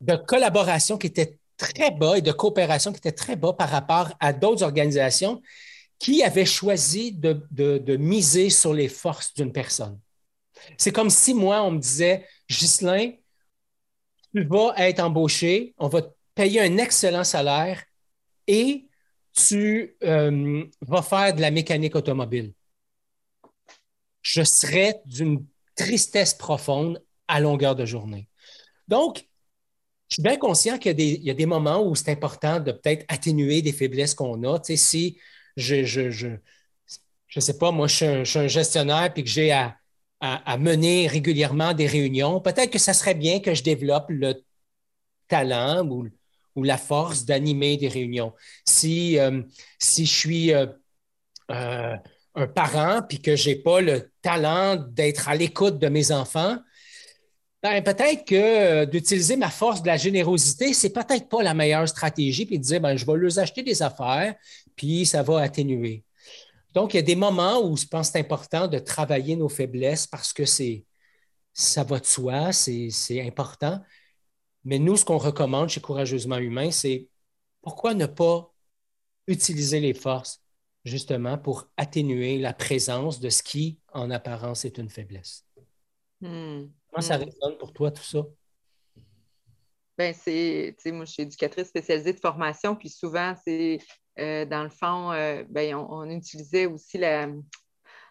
de, 0.00 0.16
collaboration 0.26 0.98
qui 0.98 1.06
était 1.06 1.38
très 1.56 1.90
bas 1.90 2.18
et 2.18 2.22
de 2.22 2.32
coopération 2.32 2.92
qui 2.92 2.98
était 2.98 3.12
très 3.12 3.36
bas 3.36 3.52
par 3.52 3.70
rapport 3.70 4.12
à 4.20 4.32
d'autres 4.32 4.62
organisations 4.62 5.42
qui 5.98 6.22
avaient 6.22 6.46
choisi 6.46 7.12
de, 7.12 7.96
miser 7.96 8.50
sur 8.50 8.72
les 8.72 8.88
forces 8.88 9.34
d'une 9.34 9.52
personne. 9.52 9.98
C'est 10.76 10.92
comme 10.92 11.10
si 11.10 11.34
moi, 11.34 11.62
on 11.62 11.72
me 11.72 11.78
disait, 11.78 12.26
Ghislain, 12.48 13.12
tu 14.34 14.44
vas 14.44 14.74
être 14.76 15.00
embauché, 15.00 15.74
on 15.78 15.88
va 15.88 16.02
te 16.02 16.14
payer 16.34 16.60
un 16.60 16.76
excellent 16.78 17.24
salaire 17.24 17.82
et 18.46 18.86
tu 19.32 19.96
euh, 20.02 20.64
vas 20.82 21.02
faire 21.02 21.34
de 21.34 21.40
la 21.40 21.50
mécanique 21.50 21.96
automobile. 21.96 22.52
Je 24.22 24.42
serais 24.42 25.00
d'une 25.06 25.46
tristesse 25.74 26.34
profonde 26.34 27.02
à 27.30 27.40
longueur 27.40 27.74
de 27.74 27.86
journée. 27.86 28.28
Donc, 28.88 29.26
je 30.08 30.14
suis 30.14 30.22
bien 30.22 30.36
conscient 30.36 30.76
qu'il 30.76 31.00
y, 31.00 31.30
a 31.30 31.34
des 31.34 31.46
moments 31.46 31.86
où 31.86 31.94
c'est 31.94 32.10
important 32.10 32.58
de 32.58 32.72
peut-être 32.72 33.04
atténuer 33.08 33.62
des 33.62 33.72
faiblesses 33.72 34.14
qu'on 34.14 34.42
a. 34.42 34.58
Tu 34.58 34.76
sais, 34.76 34.76
si 34.76 35.18
je, 35.56 35.84
je, 35.84 36.10
je, 36.10 37.40
sais 37.40 37.58
pas, 37.58 37.70
moi, 37.70 37.86
je 37.86 38.24
suis 38.24 38.38
un, 38.38 38.48
gestionnaire 38.48 39.12
et 39.14 39.22
que 39.22 39.28
j'ai 39.28 39.52
à, 39.52 39.76
à, 40.20 40.58
mener 40.58 41.06
régulièrement 41.06 41.74
des 41.74 41.86
réunions, 41.86 42.40
peut-être 42.40 42.70
que 42.70 42.80
ça 42.80 42.92
serait 42.92 43.14
bien 43.14 43.38
que 43.38 43.54
je 43.54 43.62
développe 43.62 44.06
le 44.08 44.34
talent 45.28 45.86
ou, 45.86 46.08
ou 46.56 46.64
la 46.64 46.76
force 46.76 47.24
d'animer 47.24 47.76
des 47.76 47.88
réunions. 47.88 48.34
Si, 48.66 49.16
euh, 49.16 49.42
si 49.78 50.06
je 50.06 50.12
suis 50.12 50.52
euh, 50.52 50.66
euh, 51.52 51.96
un 52.34 52.46
parent 52.48 53.02
puis 53.08 53.22
que 53.22 53.36
je 53.36 53.50
n'ai 53.50 53.56
pas 53.56 53.80
le 53.80 54.10
talent 54.22 54.74
d'être 54.76 55.28
à 55.28 55.36
l'écoute 55.36 55.78
de 55.78 55.88
mes 55.88 56.10
enfants, 56.10 56.58
ben, 57.62 57.82
peut-être 57.82 58.24
que 58.24 58.34
euh, 58.34 58.86
d'utiliser 58.86 59.36
ma 59.36 59.50
force 59.50 59.82
de 59.82 59.86
la 59.86 59.96
générosité, 59.98 60.72
c'est 60.72 60.90
peut-être 60.92 61.28
pas 61.28 61.42
la 61.42 61.52
meilleure 61.52 61.88
stratégie, 61.88 62.46
puis 62.46 62.58
de 62.58 62.64
dire, 62.64 62.80
ben, 62.80 62.96
je 62.96 63.04
vais 63.04 63.16
leur 63.16 63.38
acheter 63.38 63.62
des 63.62 63.82
affaires, 63.82 64.34
puis 64.76 65.04
ça 65.04 65.22
va 65.22 65.40
atténuer. 65.40 66.04
Donc, 66.72 66.94
il 66.94 66.98
y 66.98 67.00
a 67.00 67.02
des 67.02 67.16
moments 67.16 67.60
où 67.60 67.76
je 67.76 67.86
pense 67.86 68.08
que 68.08 68.12
c'est 68.12 68.20
important 68.20 68.68
de 68.68 68.78
travailler 68.78 69.36
nos 69.36 69.48
faiblesses 69.48 70.06
parce 70.06 70.32
que 70.32 70.44
c'est, 70.44 70.84
ça 71.52 71.84
va 71.84 71.98
de 72.00 72.06
soi, 72.06 72.52
c'est 72.52 73.26
important. 73.26 73.80
Mais 74.64 74.78
nous, 74.78 74.96
ce 74.96 75.04
qu'on 75.04 75.18
recommande 75.18 75.68
chez 75.68 75.80
Courageusement 75.80 76.38
Humain, 76.38 76.70
c'est 76.70 77.08
pourquoi 77.60 77.94
ne 77.94 78.06
pas 78.06 78.52
utiliser 79.26 79.80
les 79.80 79.94
forces 79.94 80.42
justement 80.84 81.36
pour 81.36 81.68
atténuer 81.76 82.38
la 82.38 82.54
présence 82.54 83.20
de 83.20 83.28
ce 83.28 83.42
qui, 83.42 83.78
en 83.92 84.10
apparence, 84.10 84.64
est 84.64 84.78
une 84.78 84.88
faiblesse. 84.88 85.44
Hmm. 86.20 86.66
Comment 86.90 87.02
ça 87.02 87.18
hmm. 87.18 87.24
résonne 87.24 87.58
pour 87.58 87.72
toi, 87.72 87.90
tout 87.90 88.02
ça? 88.02 88.20
Ben, 89.96 90.14
c'est, 90.14 90.74
tu 90.78 90.82
sais, 90.82 90.92
moi, 90.92 91.04
je 91.04 91.12
suis 91.12 91.22
éducatrice 91.22 91.68
spécialisée 91.68 92.14
de 92.14 92.20
formation, 92.20 92.74
puis 92.74 92.88
souvent, 92.88 93.34
c'est, 93.44 93.78
euh, 94.18 94.46
dans 94.46 94.62
le 94.62 94.70
fond, 94.70 95.12
euh, 95.12 95.44
ben, 95.48 95.74
on, 95.74 96.08
utilisait 96.08 96.64
aussi 96.64 96.96
la, 96.96 97.28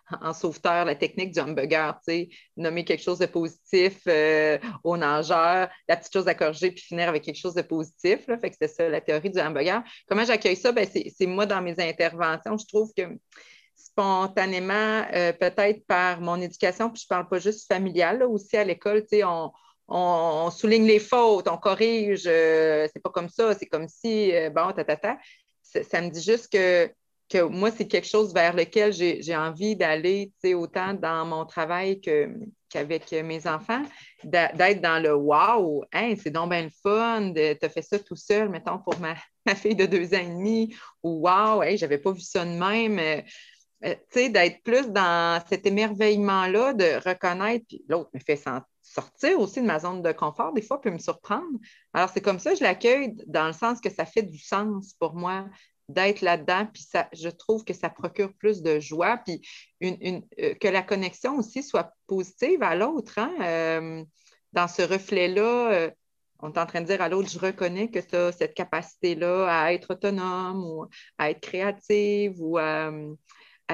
en 0.21 0.33
sauveteur 0.33 0.85
la 0.85 0.95
technique 0.95 1.33
du 1.33 1.39
hamburger, 1.39 1.95
tu 2.07 2.13
sais, 2.13 2.29
nommer 2.55 2.85
quelque 2.85 3.01
chose 3.01 3.17
de 3.17 3.25
positif 3.25 4.01
euh, 4.07 4.59
au 4.83 4.97
nageur, 4.97 5.69
la 5.87 5.97
petite 5.97 6.13
chose 6.13 6.27
à 6.27 6.35
corriger, 6.35 6.71
puis 6.71 6.83
finir 6.83 7.09
avec 7.09 7.23
quelque 7.23 7.39
chose 7.39 7.55
de 7.55 7.63
positif. 7.63 8.27
Là, 8.27 8.37
fait 8.37 8.51
que 8.51 8.55
c'est 8.61 8.67
ça, 8.67 8.87
la 8.87 9.01
théorie 9.01 9.31
du 9.31 9.39
hamburger. 9.39 9.83
Comment 10.07 10.25
j'accueille 10.25 10.57
ça? 10.57 10.71
Ben, 10.71 10.87
c'est 10.87 11.25
moi, 11.25 11.47
dans 11.47 11.61
mes 11.61 11.75
interventions, 11.79 12.55
je 12.57 12.67
trouve 12.67 12.91
que 12.95 13.17
spontanément, 13.79 15.05
euh, 15.13 15.31
peut-être 15.33 15.85
par 15.85 16.21
mon 16.21 16.39
éducation, 16.41 16.89
puis 16.89 17.01
je 17.01 17.05
ne 17.05 17.17
parle 17.17 17.29
pas 17.29 17.39
juste 17.39 17.67
familiale, 17.67 18.23
aussi 18.23 18.57
à 18.57 18.63
l'école, 18.63 19.05
on, 19.23 19.51
on, 19.87 20.51
souligne 20.51 20.85
les 20.85 20.99
fautes, 20.99 21.47
on 21.47 21.57
corrige, 21.57 22.25
euh, 22.27 22.87
c'est 22.93 23.01
pas 23.01 23.09
comme 23.09 23.29
ça, 23.29 23.53
c'est 23.55 23.67
comme 23.67 23.87
si, 23.87 24.35
euh, 24.35 24.49
bon, 24.49 24.71
ta, 24.73 24.83
ta, 24.83 24.97
ta. 24.97 25.17
Ça, 25.63 26.01
me 26.01 26.09
dit 26.09 26.21
juste 26.21 26.51
que, 26.51 26.91
que 27.29 27.43
moi, 27.43 27.71
c'est 27.71 27.87
quelque 27.87 28.07
chose 28.07 28.33
vers 28.33 28.55
lequel 28.55 28.91
j'ai 28.91 29.35
envie 29.35 29.75
d'aller, 29.75 30.31
autant 30.55 30.93
dans 30.93 31.25
mon 31.25 31.45
travail 31.45 32.01
qu'avec 32.01 33.11
mes 33.11 33.45
enfants, 33.45 33.83
d'être 34.23 34.81
dans 34.81 35.01
le 35.01 35.13
wow, 35.13 35.83
hey, 35.93 36.17
c'est 36.17 36.31
donc 36.31 36.49
bien 36.49 36.63
le 36.63 36.71
fun, 36.81 37.33
tu 37.35 37.65
as 37.65 37.69
fait 37.69 37.83
ça 37.83 37.99
tout 37.99 38.15
seul, 38.15 38.49
mettons, 38.49 38.79
pour 38.79 38.95
ma, 39.45 39.55
fille 39.55 39.75
de 39.75 39.85
deux 39.85 40.13
ans 40.15 40.21
et 40.21 40.27
demi, 40.27 40.75
ou 41.03 41.27
wow, 41.27 41.61
hey, 41.61 41.77
j'avais 41.77 41.99
pas 41.99 42.11
vu 42.11 42.21
ça 42.21 42.43
de 42.43 42.49
même. 42.49 43.23
Euh, 43.85 43.95
tu 44.11 44.19
sais, 44.19 44.29
d'être 44.29 44.61
plus 44.63 44.91
dans 44.91 45.41
cet 45.47 45.65
émerveillement-là, 45.65 46.73
de 46.73 47.07
reconnaître, 47.07 47.65
puis 47.67 47.83
l'autre 47.87 48.09
me 48.13 48.19
fait 48.19 48.41
sortir 48.81 49.39
aussi 49.39 49.61
de 49.61 49.65
ma 49.65 49.79
zone 49.79 50.01
de 50.01 50.11
confort, 50.11 50.51
des 50.51 50.61
fois, 50.61 50.81
peut 50.81 50.91
me 50.91 50.99
surprendre. 50.99 51.57
Alors, 51.93 52.09
c'est 52.09 52.21
comme 52.21 52.39
ça, 52.39 52.55
je 52.55 52.63
l'accueille 52.63 53.15
dans 53.27 53.47
le 53.47 53.53
sens 53.53 53.79
que 53.79 53.89
ça 53.89 54.05
fait 54.05 54.23
du 54.23 54.37
sens 54.37 54.93
pour 54.99 55.15
moi 55.15 55.45
d'être 55.87 56.21
là-dedans, 56.21 56.67
puis 56.71 56.83
ça, 56.83 57.07
je 57.13 57.29
trouve 57.29 57.63
que 57.63 57.73
ça 57.73 57.89
procure 57.89 58.33
plus 58.33 58.61
de 58.61 58.79
joie, 58.79 59.17
puis 59.25 59.41
une, 59.79 60.23
euh, 60.39 60.53
que 60.55 60.67
la 60.67 60.83
connexion 60.83 61.37
aussi 61.37 61.63
soit 61.63 61.93
positive 62.05 62.61
à 62.61 62.75
l'autre. 62.75 63.17
Hein? 63.17 63.33
Euh, 63.41 64.03
dans 64.51 64.67
ce 64.67 64.81
reflet-là, 64.81 65.89
on 66.41 66.51
est 66.51 66.57
en 66.57 66.65
train 66.65 66.81
de 66.81 66.85
dire 66.85 67.01
à 67.01 67.09
l'autre, 67.09 67.29
je 67.29 67.39
reconnais 67.39 67.89
que 67.89 67.99
tu 67.99 68.15
as 68.15 68.31
cette 68.31 68.53
capacité-là 68.53 69.47
à 69.47 69.73
être 69.73 69.93
autonome 69.93 70.63
ou 70.63 70.85
à 71.17 71.29
être 71.29 71.41
créative 71.41 72.35
ou 72.39 72.57
à, 72.57 72.91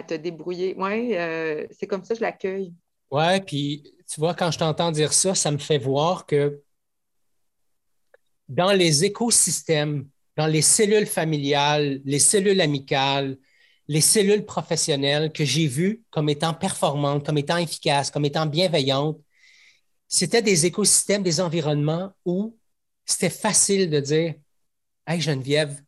te 0.04 0.14
débrouiller. 0.14 0.76
Oui, 0.78 1.12
c'est 1.72 1.88
comme 1.88 2.04
ça 2.04 2.14
que 2.14 2.20
je 2.20 2.22
l'accueille. 2.22 2.74
Oui, 3.12 3.40
puis 3.42 3.94
tu 4.12 4.20
vois, 4.20 4.34
quand 4.34 4.52
je 4.52 4.60
t'entends 4.60 4.92
dire 4.92 5.14
ça, 5.14 5.36
ça 5.36 5.52
me 5.52 5.58
fait 5.58 5.78
voir 5.78 6.26
que 6.26 6.62
dans 8.48 8.74
les 8.74 9.06
écosystèmes 9.06 10.08
dans 10.36 10.48
les 10.48 10.62
cellules 10.62 11.08
familiales, 11.08 12.02
les 12.06 12.20
cellules 12.20 12.62
amicales, 12.62 13.38
les 13.88 14.02
cellules 14.02 14.46
professionnelles 14.46 15.32
que 15.32 15.46
j'ai 15.46 15.68
vues 15.68 16.04
comme 16.10 16.30
étant 16.30 16.54
performantes, 16.54 17.26
comme 17.26 17.38
étant 17.38 17.58
efficaces, 17.58 18.12
comme 18.12 18.26
étant 18.26 18.46
bienveillantes, 18.46 19.20
c'était 20.08 20.42
des 20.42 20.66
écosystèmes, 20.66 21.24
des 21.24 21.40
environnements 21.40 22.12
où 22.26 22.58
c'était 23.06 23.30
facile 23.30 23.90
de 23.90 24.00
dire 24.00 24.36
Hey 25.08 25.22
Geneviève, 25.22 25.82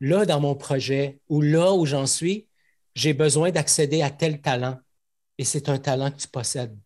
là 0.00 0.26
dans 0.26 0.40
mon 0.40 0.54
projet 0.54 1.20
ou 1.28 1.40
là 1.40 1.72
où 1.72 1.86
j'en 1.86 2.06
suis, 2.06 2.48
j'ai 2.94 3.14
besoin 3.14 3.50
d'accéder 3.50 4.02
à 4.02 4.10
tel 4.10 4.40
talent 4.40 4.78
et 5.38 5.44
c'est 5.44 5.68
un 5.68 5.78
talent 5.78 6.10
que 6.10 6.18
tu 6.18 6.28
possèdes. 6.28 6.76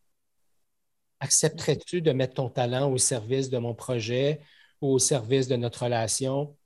Accepterais-tu 1.20 2.00
de 2.00 2.12
mettre 2.12 2.34
ton 2.34 2.48
talent 2.48 2.90
au 2.90 2.98
service 2.98 3.50
de 3.50 3.58
mon 3.58 3.74
projet 3.74 4.40
ou 4.80 4.92
au 4.92 4.98
service 4.98 5.48
de 5.48 5.56
notre 5.56 5.84
relation? 5.84 6.56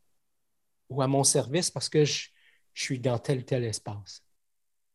ou 0.93 1.03
à 1.03 1.07
mon 1.07 1.25
service 1.25 1.71
parce 1.71 1.89
que 1.89 2.05
je, 2.05 2.29
suis 2.75 2.99
dans 2.99 3.19
tel 3.19 3.41
ou 3.41 3.43
tel 3.43 3.65
espace? 3.65 4.23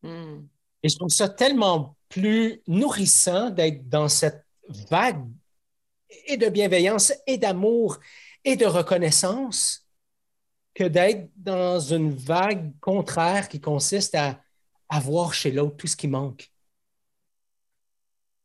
Hmm. 0.02 0.46
Et 0.82 0.90
je 0.90 0.96
trouve 0.96 1.10
ça 1.10 1.30
tellement 1.30 1.96
plus 2.10 2.62
nourrissant 2.68 3.52
d'être 3.52 3.88
dans 3.88 4.10
cette 4.10 4.46
vague 4.90 5.28
et 6.26 6.38
de 6.38 6.50
bienveillance 6.50 7.14
et 7.28 7.38
d'amour 7.38 8.00
et 8.44 8.56
de 8.56 8.66
reconnaissance 8.66 9.87
que 10.78 10.84
d'être 10.84 11.32
dans 11.36 11.80
une 11.80 12.12
vague 12.12 12.72
contraire 12.80 13.50
qui 13.50 13.60
consiste 13.60 14.14
à 14.14 14.40
avoir 14.88 15.34
chez 15.34 15.52
l'autre 15.52 15.76
tout 15.76 15.88
ce 15.88 15.96
qui 15.96 16.08
manque. 16.08 16.52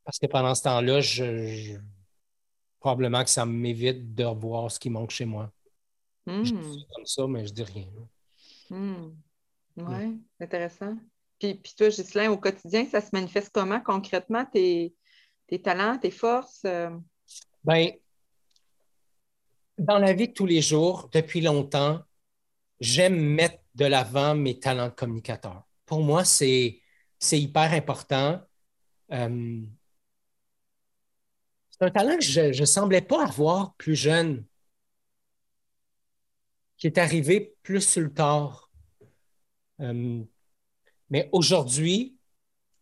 Parce 0.02 0.18
que 0.18 0.24
pendant 0.24 0.54
ce 0.54 0.62
temps-là, 0.62 1.02
je, 1.02 1.76
probablement 2.80 3.22
que 3.22 3.28
ça 3.28 3.44
m'évite 3.44 4.14
de 4.14 4.24
revoir 4.24 4.70
ce 4.70 4.80
qui 4.80 4.88
manque 4.88 5.10
chez 5.10 5.26
moi. 5.26 5.52
Je 6.26 6.40
dis 6.40 6.54
hmm. 6.54 6.84
comme 6.94 7.04
ça, 7.04 7.26
mais 7.26 7.46
je 7.46 7.52
dis 7.52 7.64
rien. 7.64 7.88
Hmm. 8.70 9.10
Oui, 9.76 10.18
intéressant. 10.40 10.96
Puis, 11.38 11.56
puis 11.56 11.74
toi, 11.76 11.90
Ghislain, 11.90 12.30
au 12.30 12.38
quotidien, 12.38 12.86
ça 12.86 13.02
se 13.02 13.10
manifeste 13.12 13.50
comment 13.52 13.80
concrètement, 13.80 14.46
tes, 14.46 14.94
talents, 15.62 15.98
tes 15.98 16.10
forces? 16.10 16.62
Euh? 16.64 16.96
Bien, 17.62 17.90
dans 19.76 19.98
la 19.98 20.14
vie 20.14 20.28
de 20.28 20.32
tous 20.32 20.46
les 20.46 20.62
jours, 20.62 21.10
depuis 21.12 21.42
longtemps, 21.42 22.02
j'aime 22.82 23.16
mettre 23.16 23.58
de 23.76 23.86
l'avant 23.86 24.34
mes 24.34 24.58
talents 24.58 24.88
de 24.88 24.92
communicateur. 24.92 25.62
Pour 25.86 26.02
moi, 26.02 26.24
c'est 26.24 26.80
hyper 27.30 27.72
important. 27.72 28.42
Euh, 29.12 29.60
c'est 31.70 31.84
un 31.84 31.90
talent 31.90 32.16
que 32.16 32.24
je 32.24 32.60
ne 32.60 32.66
semblais 32.66 33.00
pas 33.00 33.24
avoir 33.24 33.74
plus 33.76 33.94
jeune 33.94 34.44
qui 36.76 36.88
est 36.88 36.98
arrivé 36.98 37.54
plus 37.62 37.88
sur 37.88 38.02
le 38.02 38.12
tard. 38.12 38.68
Euh, 39.80 40.20
mais 41.10 41.28
aujourd'hui, 41.30 42.16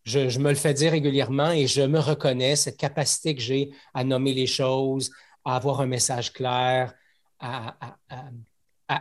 je, 0.03 0.39
me 0.39 0.49
le 0.49 0.55
fais 0.55 0.73
dire 0.73 0.93
régulièrement 0.93 1.51
et 1.51 1.67
je 1.67 1.83
me 1.83 1.99
reconnais 1.99 2.55
cette 2.55 2.77
capacité 2.77 3.35
que 3.35 3.41
j'ai 3.41 3.71
à 3.93 4.03
nommer 4.03 4.33
les 4.33 4.47
choses, 4.47 5.11
à 5.45 5.55
avoir 5.55 5.81
un 5.81 5.85
message 5.85 6.33
clair, 6.33 6.95
à, 7.39 7.77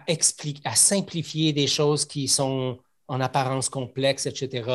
expliquer, 0.07 0.61
à 0.65 0.75
simplifier 0.75 1.53
des 1.53 1.67
choses 1.67 2.05
qui 2.05 2.29
sont 2.29 2.79
en 3.09 3.21
apparence 3.21 3.69
complexes, 3.69 4.27
etc. 4.27 4.71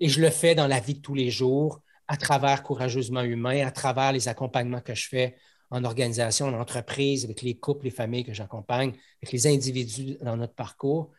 Et 0.00 0.08
je 0.08 0.20
le 0.20 0.30
fais 0.30 0.54
dans 0.54 0.66
la 0.66 0.80
vie 0.80 0.94
de 0.94 1.00
tous 1.00 1.14
les 1.14 1.30
jours, 1.30 1.80
à 2.06 2.16
travers 2.16 2.62
Courageusement 2.62 3.22
Humain, 3.22 3.66
à 3.66 3.70
travers 3.70 4.12
les 4.12 4.28
accompagnements 4.28 4.80
que 4.80 4.94
je 4.94 5.08
fais 5.08 5.36
en 5.70 5.84
organisation, 5.84 6.46
en 6.46 6.60
entreprise, 6.60 7.24
avec 7.24 7.42
les 7.42 7.56
couples, 7.56 7.86
les 7.86 7.90
familles 7.90 8.24
que 8.24 8.34
j'accompagne, 8.34 8.92
avec 9.22 9.32
les 9.32 9.46
individus 9.46 10.16
dans 10.20 10.36
notre 10.36 10.54
parcours. 10.54 11.10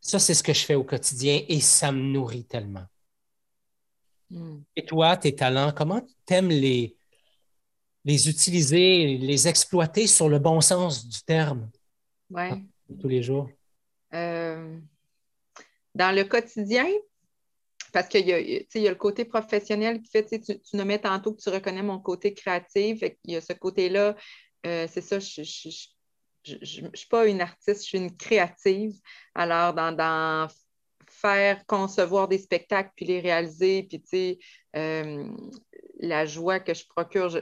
Ça, 0.00 0.18
c'est 0.18 0.34
ce 0.34 0.42
que 0.42 0.52
je 0.52 0.64
fais 0.64 0.74
au 0.74 0.84
quotidien 0.84 1.42
et 1.48 1.60
ça 1.60 1.90
me 1.90 2.00
nourrit 2.00 2.44
tellement. 2.44 2.84
Hmm. 4.30 4.60
Et 4.76 4.84
toi, 4.84 5.16
tes 5.16 5.34
talents, 5.34 5.72
comment 5.74 6.00
tu 6.00 6.34
aimes 6.34 6.50
les, 6.50 6.96
les 8.04 8.28
utiliser, 8.28 9.18
les 9.18 9.48
exploiter 9.48 10.06
sur 10.06 10.28
le 10.28 10.38
bon 10.38 10.60
sens 10.60 11.08
du 11.08 11.20
terme? 11.22 11.68
Ouais. 12.30 12.62
Tous 13.00 13.08
les 13.08 13.22
jours. 13.22 13.48
Euh, 14.14 14.78
dans 15.94 16.14
le 16.14 16.24
quotidien, 16.24 16.86
parce 17.92 18.08
qu'il 18.08 18.26
y, 18.26 18.32
a, 18.32 18.40
le 18.90 18.94
côté 18.94 19.24
professionnel 19.24 20.00
qui 20.02 20.10
fait, 20.10 20.24
tu, 20.24 20.40
tu 20.40 20.76
nommais 20.76 20.98
tantôt 20.98 21.34
que 21.34 21.40
tu 21.40 21.48
reconnais 21.48 21.82
mon 21.82 21.98
côté 21.98 22.34
créatif. 22.34 23.02
il 23.24 23.32
y 23.32 23.36
a 23.36 23.40
ce 23.40 23.52
côté-là, 23.52 24.14
euh, 24.66 24.86
c'est 24.90 25.00
ça, 25.00 25.18
je 25.18 25.40
ne 25.40 26.94
suis 26.94 27.08
pas 27.08 27.26
une 27.26 27.40
artiste, 27.40 27.82
je 27.82 27.88
suis 27.88 27.98
une 27.98 28.16
créative. 28.16 28.94
Alors, 29.34 29.74
dans, 29.74 30.48
faire 31.06 31.64
concevoir 31.66 32.28
des 32.28 32.38
spectacles 32.38 32.92
puis 32.94 33.06
les 33.06 33.20
réaliser, 33.20 33.84
puis 33.84 34.00
tu 34.00 34.08
sais, 34.08 34.38
euh, 34.76 35.28
la 36.00 36.26
joie 36.26 36.60
que 36.60 36.74
je 36.74 36.86
procure, 36.86 37.28
je, 37.30 37.40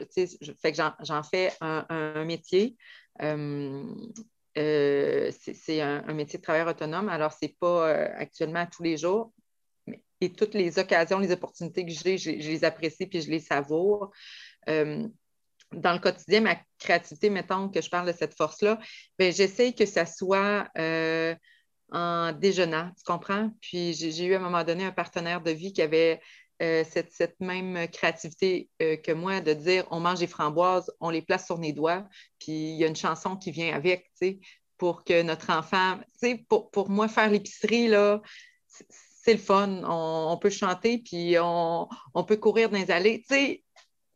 fait 0.61 0.73
que 0.73 0.83
j'en 1.03 1.23
fais 1.23 1.53
un, 1.61 2.25
métier. 2.25 2.77
Euh, 3.23 3.95
c'est 4.57 5.81
un, 5.81 6.13
métier 6.15 6.39
de 6.39 6.43
travailleur 6.43 6.69
autonome, 6.69 7.09
alors 7.09 7.33
ce 7.33 7.39
n'est 7.43 7.57
pas 7.61 7.89
actuellement 7.91 8.67
tous 8.67 8.83
les 8.83 8.97
jours, 8.97 9.33
et 10.21 10.33
toutes 10.33 10.55
les 10.55 10.79
occasions, 10.79 11.19
les 11.19 11.33
opportunités 11.33 11.85
que 11.85 11.93
j'ai, 11.93 12.19
je, 12.19 12.31
les 12.31 12.65
apprécie 12.65 13.07
puis 13.07 13.21
je 13.21 13.31
les 13.31 13.41
savoure. 13.41 14.11
Euh, 14.69 15.07
dans 15.73 15.93
le 15.93 15.99
quotidien, 15.99 16.41
ma 16.41 16.57
créativité, 16.79 17.29
mettons 17.29 17.69
que 17.69 17.81
je 17.81 17.91
parle 17.91 18.07
de 18.07 18.17
cette 18.17 18.35
force-là, 18.35 18.79
ben, 19.19 19.33
j'essaye 19.33 19.75
que 19.75 19.85
ça 19.85 20.07
soit 20.07 20.69
euh, 20.79 21.35
en 21.91 22.33
déjeunant, 22.33 22.91
tu 22.97 23.03
comprends? 23.05 23.51
Puis 23.61 23.93
j'ai 23.95 24.25
eu 24.25 24.35
à 24.35 24.39
un 24.39 24.41
moment 24.41 24.65
donné 24.65 24.85
un 24.85 24.93
partenaire 24.93 25.43
de 25.43 25.51
vie 25.51 25.73
qui 25.73 25.83
avait 25.83 26.21
euh, 26.63 26.85
cette, 26.89 27.39
même 27.41 27.89
créativité 27.89 28.71
que 28.79 29.13
moi 29.13 29.41
de 29.41 29.53
dire 29.53 29.87
on 29.91 30.01
mange 30.01 30.21
des 30.21 30.27
framboises, 30.27 30.91
on 31.01 31.11
les 31.11 31.23
place 31.23 31.47
sur 31.47 31.59
les 31.59 31.73
doigts, 31.73 32.07
puis 32.39 32.53
il 32.53 32.77
y 32.77 32.85
a 32.85 32.87
une 32.87 32.97
chanson 32.97 33.37
qui 33.37 33.51
vient 33.51 33.75
avec, 33.75 34.11
pour 34.79 35.05
que 35.05 35.23
notre 35.23 35.51
enfant, 35.51 35.99
pour, 36.49 36.71
pour 36.71 36.91
moi, 36.91 37.09
faire 37.09 37.31
l'épicerie, 37.31 37.89
là, 37.89 38.21
c'est 39.27 39.33
le 39.33 39.39
fun. 39.39 39.83
On, 39.85 40.37
peut 40.39 40.51
chanter, 40.51 40.99
puis 40.99 41.37
on, 41.41 41.89
peut 42.27 42.37
courir 42.37 42.71
dans 42.71 42.79
les 42.79 42.91
allées. 42.91 43.25
Tu 43.29 43.35
sais, 43.35 43.65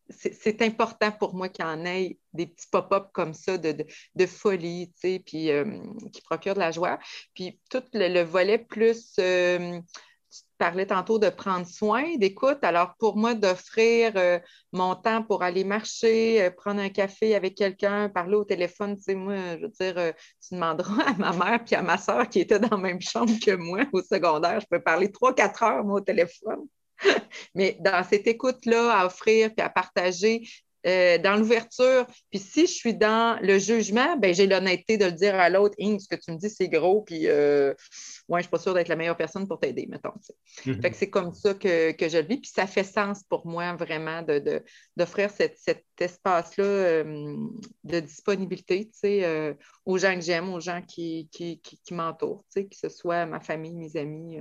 c'est 0.09 0.63
important 0.63 1.13
pour 1.13 1.35
moi 1.35 1.49
qu'il 1.49 1.65
y 1.65 1.69
en 1.69 1.85
ait 1.85 2.19
des 2.33 2.47
petits 2.47 2.67
pop-up 2.71 3.09
comme 3.13 3.33
ça 3.33 3.59
de, 3.59 4.27
folie, 4.27 4.93
tu 4.95 5.01
sais, 5.01 5.23
puis 5.25 5.51
euh, 5.51 5.81
qui 6.13 6.21
procurent 6.23 6.55
de 6.55 6.61
la 6.61 6.73
joie. 6.73 6.99
Puis 7.35 7.61
tout 7.71 7.83
le, 7.93 8.23
volet 8.23 8.59
plus 8.59 9.15
euh, 9.19 9.81
tu 10.31 10.43
parlais 10.59 10.87
tantôt 10.87 11.19
de 11.19 11.29
prendre 11.29 11.67
soin, 11.67 12.17
d'écoute. 12.17 12.59
Alors, 12.63 12.95
pour 12.99 13.17
moi, 13.17 13.35
d'offrir 13.35 14.13
euh, 14.17 14.39
mon 14.73 14.95
temps 14.95 15.23
pour 15.23 15.43
aller 15.43 15.65
marcher, 15.65 16.43
euh, 16.43 16.51
prendre 16.51 16.81
un 16.81 16.89
café 16.89 17.35
avec 17.35 17.57
quelqu'un, 17.57 18.09
parler 18.09 18.37
au 18.37 18.45
téléphone, 18.45 18.97
tu 18.97 19.03
sais, 19.03 19.15
moi, 19.15 19.35
je 19.57 19.63
veux 19.63 19.69
dire, 19.69 19.99
euh, 19.99 20.13
tu 20.47 20.55
demanderas 20.55 21.03
à 21.07 21.15
ma 21.15 21.33
mère 21.33 21.65
puis 21.65 21.75
à 21.75 21.83
ma 21.83 21.99
soeur 21.99 22.29
qui 22.29 22.41
étaient 22.41 22.61
dans 22.61 22.77
la 22.77 22.83
même 22.83 23.01
chambre 23.01 23.33
que 23.45 23.57
moi 23.57 23.81
au 23.93 24.03
secondaire, 24.03 24.61
je 24.61 24.67
peux 24.71 24.81
parler 24.81 25.11
trois, 25.11 25.35
quatre 25.35 25.63
heures, 25.63 25.85
moi, 25.85 26.01
au 26.01 26.05
téléphone. 26.05 26.67
Mais 27.55 27.77
dans 27.81 28.05
cette 28.05 28.27
écoute-là, 28.27 29.01
à 29.01 29.07
offrir 29.07 29.53
puis 29.55 29.65
à 29.65 29.71
partager, 29.71 30.43
euh, 30.87 31.19
dans 31.19 31.37
l'ouverture. 31.37 32.07
Puis 32.31 32.39
si 32.39 32.67
je 32.67 32.73
suis 32.73 32.95
dans 32.95 33.39
le 33.43 33.59
jugement, 33.59 34.17
ben, 34.17 34.35
j'ai 34.35 34.47
l'honnêteté 34.47 34.97
de 34.97 35.05
le 35.05 35.13
dire 35.13 35.35
à 35.35 35.51
l'autre, 35.51 35.75
ce 35.79 36.09
que 36.09 36.17
tu 36.17 36.33
me 36.33 36.37
dis, 36.39 36.49
c'est 36.49 36.69
gros, 36.69 37.03
puis 37.03 37.29
euh, 37.29 37.75
ouais, 38.29 38.37
je 38.37 38.37
ne 38.37 38.43
suis 38.43 38.51
pas 38.51 38.59
sûre 38.59 38.75
d'être 38.75 38.89
la 38.89 38.97
meilleure 38.97 39.17
personne 39.17 39.47
pour 39.47 39.61
t'aider, 39.61 39.87
mettons. 39.91 40.15
Mm-hmm. 40.65 40.81
Fait 40.81 40.91
que 40.91 40.97
c'est 40.97 41.11
comme 41.11 41.35
ça 41.35 41.55
que, 41.55 41.95
je 42.01 42.19
le 42.19 42.25
vis. 42.25 42.39
Puis 42.39 42.51
ça 42.55 42.67
fait 42.67 42.85
sens 42.85 43.23
pour 43.25 43.47
moi 43.47 43.75
vraiment 43.75 44.23
d'offrir 44.97 45.29
de, 45.29 45.51
cet 45.55 45.85
espace-là 45.99 46.65
euh, 46.65 47.37
de 47.85 48.01
disponibilité 48.01 48.89
euh, 49.07 49.55
aux 49.85 49.99
gens 49.99 50.15
que 50.15 50.23
j'aime, 50.23 50.53
aux 50.53 50.61
gens 50.61 50.81
qui, 50.83 51.29
qui, 51.31 51.61
qui, 51.61 51.95
m'entourent, 51.95 52.45
que 52.55 52.65
ce 52.73 52.89
soit 52.89 53.27
ma 53.27 53.41
famille, 53.41 53.75
mes 53.75 53.97
amis. 53.97 54.39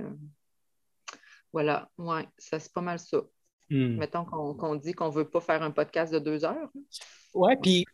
voilà, 1.52 1.90
ouais, 1.98 2.26
ça 2.38 2.58
c'est 2.58 2.72
pas 2.72 2.80
mal 2.80 2.98
ça. 2.98 3.20
Hmm. 3.70 3.96
Mettons 3.96 4.24
qu'on 4.24 4.74
dit 4.74 4.92
qu'on 4.92 5.08
ne 5.08 5.14
veut 5.14 5.28
pas 5.28 5.40
faire 5.40 5.62
un 5.62 5.70
podcast 5.70 6.12
de 6.12 6.18
deux 6.18 6.44
heures. 6.44 6.68
Oui, 7.34 7.52
puis 7.62 7.86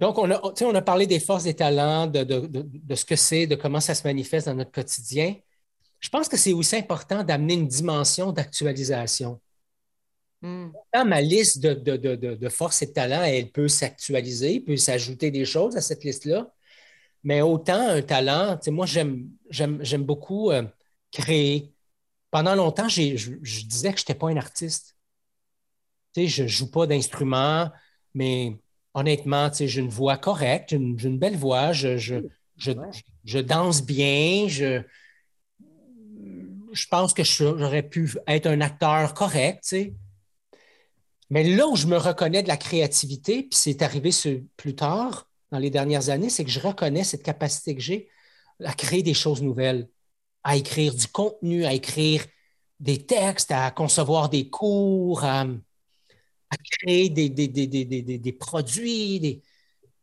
donc, 0.00 0.16
on 0.18 0.30
a, 0.30 0.40
on 0.62 0.74
a 0.74 0.82
parlé 0.82 1.06
des 1.06 1.18
forces, 1.18 1.44
des 1.44 1.54
talents, 1.54 2.06
de, 2.06 2.94
ce 2.94 3.04
que 3.04 3.16
c'est, 3.16 3.46
de 3.46 3.56
comment 3.56 3.80
ça 3.80 3.94
se 3.94 4.06
manifeste 4.06 4.46
dans 4.46 4.54
notre 4.54 4.70
quotidien. 4.70 5.34
Je 5.98 6.08
pense 6.08 6.28
que 6.28 6.36
c'est 6.36 6.52
aussi 6.52 6.76
important 6.76 7.24
d'amener 7.24 7.54
une 7.54 7.66
dimension 7.66 8.30
d'actualisation. 8.30 9.40
Dans 10.40 11.04
ma 11.04 11.20
liste 11.20 11.58
de, 11.60 12.48
forces 12.48 12.82
et 12.82 12.86
de 12.86 12.92
talents, 12.92 13.24
elle 13.24 13.50
peut 13.50 13.66
s'actualiser, 13.66 14.60
peut 14.60 14.76
s'ajouter 14.76 15.32
des 15.32 15.44
choses 15.44 15.76
à 15.76 15.80
cette 15.80 16.04
liste-là. 16.04 16.48
Mais 17.24 17.42
autant 17.42 17.88
un 17.88 18.02
talent, 18.02 18.56
moi, 18.68 18.86
j'aime 18.86 20.04
beaucoup 20.04 20.52
euh, 20.52 20.62
créer, 21.10 21.74
pendant 22.30 22.54
longtemps, 22.54 22.88
je, 22.88 23.02
disais 23.64 23.92
que 23.92 23.98
je 23.98 24.02
n'étais 24.02 24.14
pas 24.14 24.28
un 24.28 24.36
artiste. 24.36 24.96
je 26.16 26.42
ne 26.42 26.48
joue 26.48 26.70
pas 26.70 26.86
d'instrument, 26.86 27.70
mais 28.14 28.58
honnêtement, 28.94 29.50
j'ai 29.52 29.80
une 29.80 29.88
voix 29.88 30.18
correcte, 30.18 30.70
j'ai 30.70 30.76
une, 30.76 31.18
belle 31.18 31.36
voix, 31.36 31.72
je, 31.72 31.96
je, 31.96 33.40
danse 33.40 33.82
bien, 33.82 34.46
je, 34.48 34.82
je 36.72 36.86
pense 36.88 37.14
que 37.14 37.24
j'aurais 37.24 37.82
pu 37.82 38.10
être 38.26 38.46
un 38.46 38.60
acteur 38.60 39.14
correct. 39.14 39.74
Mais 41.30 41.44
là 41.44 41.66
où 41.66 41.76
je 41.76 41.86
me 41.86 41.96
reconnais 41.96 42.42
de 42.42 42.48
la 42.48 42.56
créativité, 42.56 43.42
puis 43.42 43.58
c'est 43.58 43.82
arrivé 43.82 44.10
plus 44.56 44.74
tard, 44.74 45.28
dans 45.50 45.58
les 45.58 45.70
dernières 45.70 46.10
années, 46.10 46.30
c'est 46.30 46.44
que 46.44 46.50
je 46.50 46.60
reconnais 46.60 47.04
cette 47.04 47.22
capacité 47.22 47.74
que 47.74 47.80
j'ai 47.80 48.08
à 48.64 48.74
créer 48.74 49.02
des 49.02 49.14
choses 49.14 49.42
nouvelles 49.42 49.88
à 50.48 50.56
écrire 50.56 50.94
du 50.94 51.06
contenu, 51.08 51.66
à 51.66 51.74
écrire 51.74 52.24
des 52.80 53.04
textes, 53.04 53.50
à 53.50 53.70
concevoir 53.70 54.30
des 54.30 54.48
cours, 54.48 55.22
à, 55.22 55.46
créer 56.80 57.10
des, 57.10 57.28
des, 57.28 58.32
produits. 58.32 59.42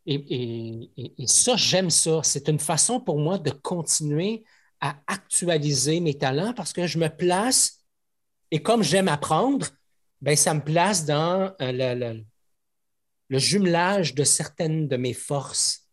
Et, 0.05 1.25
ça, 1.25 1.55
j'aime 1.55 1.89
ça. 1.89 2.21
C'est 2.21 2.47
une 2.47 2.59
façon 2.59 2.99
pour 2.99 3.17
moi 3.17 3.39
de 3.39 3.49
continuer 3.49 4.43
à 4.81 4.97
actualiser 5.07 5.99
mes 5.99 6.15
talents 6.15 6.53
parce 6.53 6.73
que 6.73 6.85
je 6.85 6.99
me 6.99 7.07
place, 7.07 7.79
et 8.51 8.61
comme 8.61 8.83
j'aime 8.83 9.07
apprendre, 9.07 9.65
ben, 10.21 10.35
ça 10.35 10.53
me 10.53 10.63
place 10.63 11.05
dans 11.05 11.55
euh, 11.59 11.71
le, 11.71 12.23
le, 13.29 13.39
jumelage 13.39 14.13
de 14.13 14.23
certaines 14.23 14.87
de 14.87 14.95
mes 14.95 15.13
forces. 15.13 15.87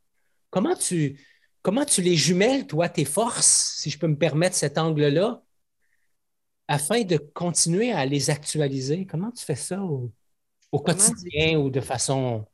Comment 0.50 0.76
tu, 0.76 1.18
Comment 1.62 1.84
tu 1.84 2.02
les 2.02 2.16
jumelles, 2.16 2.66
toi, 2.66 2.88
tes 2.88 3.04
forces, 3.04 3.76
si 3.78 3.90
je 3.90 3.98
peux 3.98 4.08
me 4.08 4.18
permettre 4.18 4.56
cet 4.56 4.78
angle-là, 4.78 5.42
afin 6.68 7.02
de 7.02 7.16
continuer 7.16 7.92
à 7.92 8.04
les 8.04 8.30
actualiser? 8.30 9.06
Comment 9.06 9.30
tu 9.30 9.44
fais 9.44 9.54
ça 9.54 9.80
au, 9.82 10.12
quotidien 10.72 11.58
ou 11.58 11.70
de 11.70 11.80
façon 11.80 12.46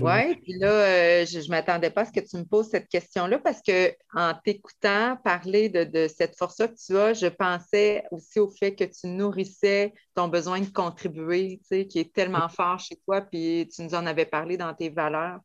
oui, 0.00 0.34
puis 0.36 0.58
là, 0.58 0.70
euh, 0.70 1.26
je 1.26 1.38
ne 1.38 1.48
m'attendais 1.48 1.90
pas 1.90 2.02
à 2.02 2.04
ce 2.04 2.12
que 2.12 2.20
tu 2.20 2.36
me 2.36 2.44
poses 2.44 2.68
cette 2.68 2.88
question-là 2.88 3.38
parce 3.38 3.60
qu'en 3.62 4.34
t'écoutant 4.44 5.16
parler 5.24 5.68
de, 5.68 6.08
cette 6.08 6.36
force-là 6.36 6.68
que 6.68 6.74
tu 6.74 6.96
as, 6.96 7.14
je 7.14 7.26
pensais 7.26 8.04
aussi 8.10 8.40
au 8.40 8.50
fait 8.50 8.74
que 8.74 8.84
tu 8.84 9.06
nourrissais 9.06 9.94
ton 10.14 10.28
besoin 10.28 10.60
de 10.60 10.70
contribuer, 10.70 11.60
tu 11.62 11.68
sais, 11.68 11.86
qui 11.86 12.00
est 12.00 12.12
tellement 12.12 12.48
fort 12.48 12.78
chez 12.78 12.96
toi, 12.96 13.22
puis 13.22 13.68
tu 13.74 13.82
nous 13.82 13.94
en 13.94 14.04
avais 14.06 14.26
parlé 14.26 14.56
dans 14.56 14.74
tes 14.74 14.90
valeurs. 14.90 15.40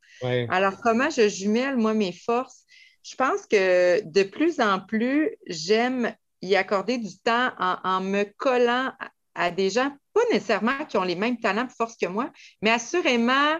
Alors, 0.49 0.77
comment 0.81 1.09
je 1.09 1.27
jumelle, 1.29 1.77
moi, 1.77 1.93
mes 1.93 2.13
forces? 2.13 2.63
Je 3.03 3.15
pense 3.15 3.45
que 3.45 4.01
de 4.03 4.23
plus 4.23 4.59
en 4.59 4.79
plus, 4.79 5.35
j'aime 5.47 6.13
y 6.41 6.55
accorder 6.55 6.97
du 6.97 7.17
temps 7.19 7.51
en, 7.57 8.01
me 8.01 8.23
collant 8.37 8.91
à, 9.35 9.51
des 9.51 9.69
gens, 9.69 9.91
pas 10.13 10.21
nécessairement 10.31 10.85
qui 10.87 10.97
ont 10.97 11.03
les 11.03 11.15
mêmes 11.15 11.39
talents 11.39 11.65
et 11.65 11.73
forces 11.75 11.97
que 11.97 12.07
moi, 12.07 12.31
mais 12.61 12.69
assurément 12.69 13.57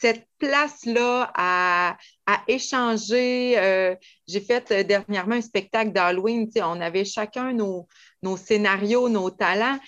cette 0.00 0.26
place-là 0.38 1.30
à, 1.34 1.96
échanger. 2.46 3.58
Euh, 3.58 3.96
j'ai 4.28 4.40
fait 4.40 4.70
euh, 4.70 4.82
dernièrement 4.84 5.34
un 5.34 5.40
spectacle 5.40 5.90
d'Halloween. 5.92 6.48
On 6.62 6.80
avait 6.80 7.04
chacun 7.04 7.52
nos, 7.52 7.88
nos, 8.22 8.36
scénarios, 8.36 9.08
nos 9.08 9.30
talents. 9.30 9.78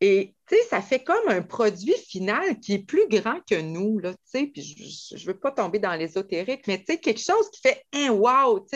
Et 0.00 0.34
ça 0.70 0.80
fait 0.80 1.02
comme 1.02 1.28
un 1.28 1.42
produit 1.42 1.96
final 2.08 2.58
qui 2.60 2.74
est 2.74 2.78
plus 2.78 3.06
grand 3.08 3.40
que 3.48 3.60
nous. 3.60 3.98
Là, 3.98 4.14
puis 4.32 4.52
je 4.54 5.14
ne 5.14 5.26
veux 5.26 5.38
pas 5.38 5.50
tomber 5.50 5.78
dans 5.78 5.94
l'ésotérique, 5.94 6.66
mais 6.66 6.82
quelque 6.82 7.20
chose 7.20 7.50
qui 7.50 7.60
fait 7.60 7.84
un 7.92 8.10
wow. 8.10 8.66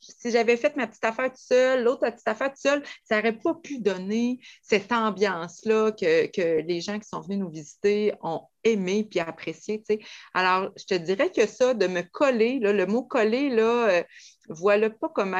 Si 0.00 0.30
j'avais 0.30 0.56
fait 0.56 0.76
ma 0.76 0.86
petite 0.86 1.04
affaire 1.04 1.30
tout 1.30 1.40
seul, 1.40 1.84
l'autre 1.84 2.10
petite 2.10 2.28
affaire 2.28 2.50
tout 2.50 2.60
seul, 2.60 2.82
ça 3.04 3.16
n'aurait 3.16 3.38
pas 3.38 3.54
pu 3.54 3.78
donner 3.78 4.40
cette 4.62 4.92
ambiance-là 4.92 5.92
que, 5.92 6.26
que, 6.26 6.60
les 6.60 6.80
gens 6.80 6.98
qui 6.98 7.08
sont 7.08 7.20
venus 7.20 7.38
nous 7.38 7.50
visiter 7.50 8.12
ont 8.22 8.42
aimé 8.64 9.06
puis 9.08 9.20
apprécié. 9.20 9.82
Alors, 10.34 10.70
je 10.76 10.84
te 10.84 10.94
dirais 10.94 11.30
que 11.30 11.46
ça, 11.46 11.74
de 11.74 11.86
me 11.86 12.02
coller, 12.02 12.58
le 12.60 12.86
mot 12.86 13.02
coller, 13.02 13.48
là, 13.48 13.88
euh, 13.88 14.02
voilà 14.52 14.90
pas 14.90 15.08
comme 15.08 15.34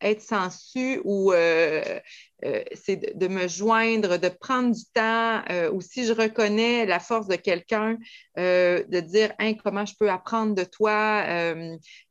être 0.00 0.22
sensu 0.22 1.00
ou 1.04 1.32
euh, 1.32 2.00
euh, 2.44 2.62
c'est 2.74 3.16
de, 3.16 3.28
me 3.28 3.48
joindre, 3.48 4.18
de 4.18 4.28
prendre 4.28 4.74
du 4.74 4.84
temps, 4.92 5.42
ou 5.72 5.80
si 5.80 6.04
je 6.04 6.12
reconnais 6.12 6.86
la 6.86 7.00
force 7.00 7.26
de 7.26 7.36
quelqu'un, 7.36 7.98
de 8.36 9.00
dire 9.00 9.34
comment 9.64 9.86
je 9.86 9.94
peux 9.98 10.10
apprendre 10.10 10.54
de 10.54 10.64
toi, 10.64 11.24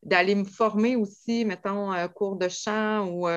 d'aller 0.03 0.35
me 0.35 0.45
former 0.45 0.95
aussi, 0.95 1.45
mettons, 1.45 1.91
cours 2.13 2.35
de 2.35 2.49
chant 2.49 3.07
ou 3.07 3.27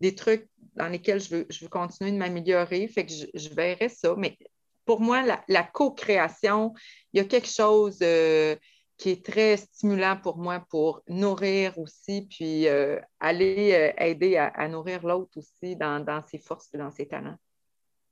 des 0.00 0.14
trucs 0.14 0.48
dans 0.76 0.88
lesquels 0.88 1.20
je 1.20 1.30
veux, 1.30 1.46
je 1.50 1.66
continuer 1.66 2.12
de 2.12 2.16
m'améliorer. 2.16 2.86
Fait 2.88 3.06
que 3.06 3.12
je, 3.12 3.48
verrai 3.50 3.88
ça. 3.88 4.14
Mais 4.16 4.36
pour 4.84 5.00
moi, 5.00 5.22
la, 5.48 5.62
co-création, 5.62 6.74
il 7.12 7.18
y 7.18 7.20
a 7.20 7.24
quelque 7.24 7.48
chose 7.48 7.98
euh, 8.02 8.56
qui 8.96 9.10
est 9.10 9.24
très 9.24 9.56
stimulant 9.56 10.16
pour 10.16 10.38
moi 10.38 10.64
pour 10.70 11.02
nourrir 11.08 11.76
aussi, 11.78 12.22
puis 12.22 12.68
euh, 12.68 13.00
aller 13.18 13.72
euh, 13.72 13.92
aider 14.02 14.36
à, 14.36 14.68
nourrir 14.68 15.04
l'autre 15.04 15.38
aussi 15.38 15.76
dans, 15.76 16.22
ses 16.26 16.38
forces 16.38 16.72
et 16.74 16.78
dans 16.78 16.90
ses 16.90 17.08
talents. 17.08 17.36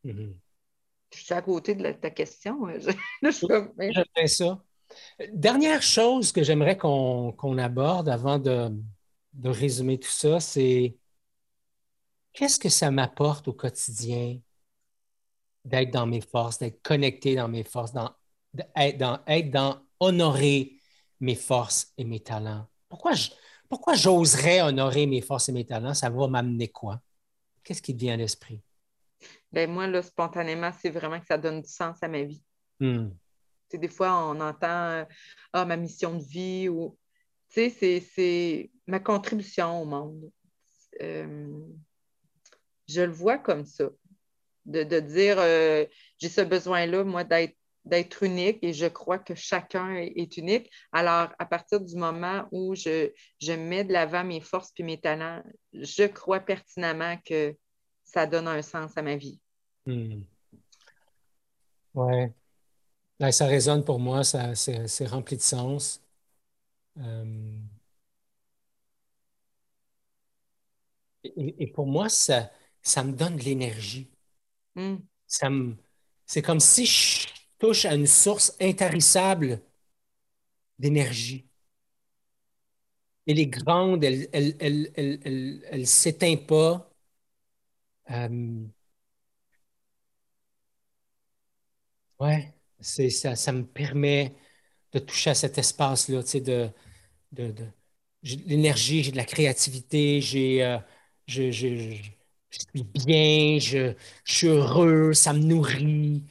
Mm-hmm. 0.05 0.35
Je 1.14 1.18
suis 1.18 1.35
à 1.35 1.42
côté 1.42 1.75
de 1.75 1.92
ta 1.92 2.11
question. 2.11 2.66
Je, 2.79 2.90
ça. 4.27 4.62
Dernière 5.33 5.83
chose 5.83 6.33
que 6.33 6.42
j'aimerais 6.42 6.77
qu'on 6.77 7.59
aborde 7.59 8.09
avant 8.09 8.38
de, 8.38 8.71
de 9.35 9.49
résumer 9.49 9.99
tout 9.99 10.11
ça, 10.11 10.40
c'est 10.40 10.97
qu'est-ce 12.33 12.59
que 12.59 12.68
ça 12.68 12.90
m'apporte 12.90 13.49
au 13.49 13.53
quotidien 13.53 14.38
d'être 15.64 15.90
dans 15.90 16.07
mes 16.07 16.21
forces, 16.21 16.59
d'être 16.59 16.83
connecté 16.83 17.37
dans 17.37 17.49
mes 17.49 17.64
forces, 17.64 17.92
d'être 17.92 18.99
dans, 18.99 19.21
être 19.27 19.51
dans 19.51 19.81
honorer 20.03 20.81
mes 21.21 21.37
forces 21.37 21.93
et 21.97 22.05
mes 22.05 22.21
talents. 22.21 22.67
Pourquoi, 22.88 23.12
pourquoi 23.69 23.95
j'oserais 23.95 24.61
honorer 24.61 25.07
mes 25.07 25.21
forces 25.21 25.49
et 25.49 25.53
mes 25.53 25.65
talents? 25.65 25.95
Ça 25.95 26.11
va 26.11 26.27
m'amener 26.27 26.69
quoi? 26.69 27.01
Qu'est-ce 27.62 27.81
qui 27.81 27.95
te 27.95 28.01
vient 28.01 28.15
à 28.15 28.17
l'esprit? 28.17 28.61
Ben 29.53 29.71
moi, 29.71 29.87
là, 29.87 30.03
spontanément, 30.03 30.73
c'est 30.81 30.91
vraiment 30.91 31.21
que 31.21 31.27
ça 31.27 31.38
donne 31.38 31.62
du 31.62 31.69
sens 31.69 32.03
à 32.03 32.09
ma 32.09 32.23
vie. 32.23 32.43
Hmm. 32.81 33.11
Des 33.73 33.88
fois, 33.88 34.29
on 34.29 34.41
entend 34.41 35.07
ah, 35.53 35.65
ma 35.65 35.77
mission 35.77 36.19
de 36.19 36.25
vie 36.25 36.69
ou 36.69 36.99
c'est 37.49 38.71
ma 38.87 38.99
contribution 38.99 39.83
au 39.83 39.85
monde. 39.85 40.31
Euh, 41.01 41.61
je 42.88 43.03
le 43.03 43.12
vois 43.12 43.38
comme 43.38 43.65
ça 43.65 43.85
de, 44.67 45.01
dire 45.01 45.37
euh, 45.38 45.87
j'ai 46.19 46.29
ce 46.29 46.41
besoin-là, 46.41 47.05
moi, 47.05 47.25
d'être 47.25 47.57
unique 48.23 48.59
et 48.62 48.73
je 48.73 48.87
crois 48.87 49.18
que 49.18 49.35
chacun 49.35 49.95
est, 49.95 50.37
unique. 50.37 50.71
Alors, 50.92 51.31
à 51.38 51.47
partir 51.47 51.81
du 51.81 51.97
moment 51.97 52.47
où 52.53 52.75
je, 52.75 53.11
je 53.40 53.53
mets 53.53 53.85
de 53.85 53.92
l'avant 53.92 54.25
mes 54.25 54.40
forces 54.40 54.73
et 54.79 54.83
mes 54.83 55.01
talents, 55.01 55.42
je 55.73 56.05
crois 56.05 56.40
pertinemment 56.40 57.16
que 57.25 57.57
ça 58.05 58.27
donne 58.27 58.49
un 58.49 58.62
sens 58.62 58.97
à 58.97 59.03
ma 59.03 59.16
vie. 59.16 59.40
Hmm. 59.87 60.23
Oui. 61.95 62.27
Ben, 63.18 63.31
ça 63.31 63.47
résonne 63.47 63.85
pour 63.85 63.99
moi, 63.99 64.25
ça, 64.25 64.55
c'est, 64.55 65.07
rempli 65.07 65.37
de 65.37 65.42
sens. 65.42 66.03
Euh, 66.99 67.59
et, 71.25 71.67
pour 71.69 71.87
moi, 71.87 72.09
ça, 72.09 72.50
ça 72.83 73.04
me 73.04 73.13
donne 73.13 73.37
de 73.37 73.42
l'énergie. 73.42 74.11
Hmm. 74.75 74.96
Ça 75.27 75.48
c'est 76.27 76.42
comme 76.42 76.61
si 76.61 76.87
je 76.87 77.29
touche 77.63 77.87
à 77.87 77.94
une 77.94 78.08
source 78.08 78.56
intarissable 78.60 79.63
d'énergie. 80.79 81.46
Elle 83.27 83.38
est 83.40 83.46
grande, 83.46 84.04
elle 84.04 84.21
ne 84.21 84.27
elle, 84.33 84.90
elle, 84.94 85.63
elle, 85.71 85.87
s'éteint 85.88 86.37
pas. 86.37 86.88
Euh, 88.10 88.69
ouais, 92.21 92.54
ça, 92.81 93.37
ça 93.37 93.52
me 93.52 93.65
permet 93.67 94.35
de 94.92 94.98
toucher 95.00 95.31
à 95.31 95.35
cet 95.35 95.58
espace-là, 95.58 96.23
tu 96.23 96.29
sais, 96.31 96.40
de, 96.40 96.71
de, 97.33 97.52
de 97.52 97.67
j'ai 98.25 98.37
de 98.37 98.48
l'énergie, 98.48 99.02
j'ai 99.04 99.13
de 99.13 99.17
la 99.19 99.25
créativité, 99.27 100.21
j'ai, 100.23 100.65
euh, 100.65 100.79
je, 101.29 101.50
je, 101.52 101.69
je, 102.50 102.58
suis 102.60 102.85
bien, 102.85 103.58
je, 103.60 103.94
suis 104.27 104.48
heureux, 104.48 105.15
ça 105.15 105.33
me 105.35 105.40
nourrit. 105.40 106.25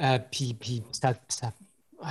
Euh, 0.00 0.18
puis, 0.30 0.54
puis 0.54 0.82
ça, 0.92 1.14
ça, 1.28 1.52
ouais, 2.02 2.08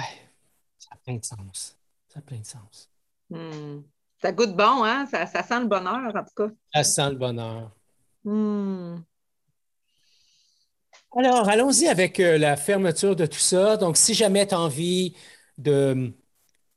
ça 0.78 0.90
a 0.92 0.98
plein 0.98 1.16
de 1.16 1.26
sens. 1.26 1.76
Ça 2.08 2.20
a 2.20 2.22
plein 2.22 2.40
de 2.40 2.46
sens. 2.46 2.90
Hmm. 3.30 3.82
Ça 4.22 4.32
goûte 4.32 4.56
bon, 4.56 4.84
hein? 4.84 5.06
Ça, 5.08 5.26
ça, 5.26 5.44
sent 5.44 5.62
le 5.62 5.68
bonheur, 5.68 6.16
en 6.16 6.24
tout 6.24 6.34
cas. 6.36 6.54
Ça 6.74 6.84
sent 6.84 7.10
le 7.12 7.16
bonheur. 7.16 7.72
Hmm. 8.24 8.98
Alors, 11.16 11.50
allons-y 11.50 11.88
avec 11.88 12.20
euh, 12.20 12.38
la 12.38 12.56
fermeture 12.56 13.16
de 13.16 13.26
tout 13.26 13.40
ça. 13.40 13.78
Donc, 13.78 13.98
si 13.98 14.14
jamais 14.14 14.46
tu 14.46 14.54
as 14.54 14.60
envie 14.60 15.16
de 15.58 16.14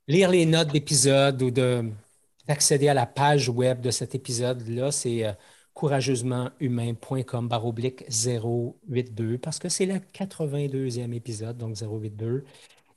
lire 0.09 0.31
les 0.31 0.47
notes 0.47 0.69
d'épisode 0.69 1.43
ou 1.43 1.51
d'accéder 1.51 2.89
à 2.89 2.95
la 2.95 3.07
page 3.07 3.49
web 3.49 3.81
de 3.81 3.91
cet 3.91 4.15
épisode-là, 4.15 4.91
c'est 4.91 5.27
euh, 5.27 5.33
courageusementhumain.com 5.75 7.49
baroblique 7.49 8.05
082 8.09 9.39
parce 9.39 9.59
que 9.59 9.69
c'est 9.69 9.87
le 9.87 10.01
82e 10.13 11.13
épisode, 11.15 11.57
donc 11.59 11.77
082. 11.77 12.45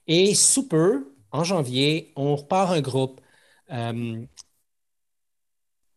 Et 0.07 0.35
sous 0.35 0.67
peu, 0.67 1.15
en 1.31 1.43
janvier, 1.43 2.13
on 2.15 2.35
repart 2.35 2.71
un 2.71 2.81
groupe 2.81 3.21
euh, 3.71 4.25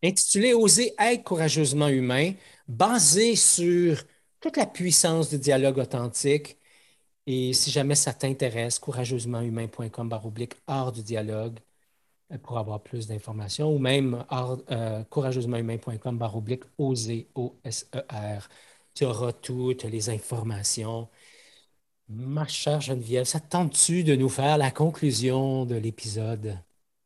intitulé 0.02 0.54
Oser 0.54 0.94
être 0.98 1.24
courageusement 1.24 1.88
humain, 1.88 2.32
basé 2.68 3.36
sur 3.36 4.02
toute 4.40 4.56
la 4.56 4.66
puissance 4.66 5.30
du 5.30 5.38
dialogue 5.38 5.78
authentique 5.78 6.58
et 7.26 7.52
si 7.52 7.70
jamais 7.70 7.94
ça 7.94 8.14
t'intéresse, 8.14 8.78
courageusementhumain.com 8.78 10.08
baroblique 10.08 10.54
hors 10.66 10.92
du 10.92 11.02
dialogue 11.02 11.58
pour 12.42 12.58
avoir 12.58 12.82
plus 12.82 13.06
d'informations 13.06 13.74
ou 13.74 13.78
même 13.78 14.24
euh, 14.70 15.02
courageusementhumain.com 15.04 16.18
baroblique 16.18 16.64
oser, 16.76 17.28
O-S-E-R. 17.34 18.48
Tu 18.94 19.04
auras 19.04 19.32
toutes 19.32 19.84
les 19.84 20.10
informations. 20.10 21.08
Ma 22.08 22.46
chère 22.46 22.80
Geneviève, 22.80 23.24
ça 23.24 23.40
te 23.40 23.48
tente-tu 23.48 24.02
de 24.04 24.14
nous 24.16 24.28
faire 24.28 24.58
la 24.58 24.70
conclusion 24.70 25.64
de 25.66 25.76
l'épisode? 25.76 26.58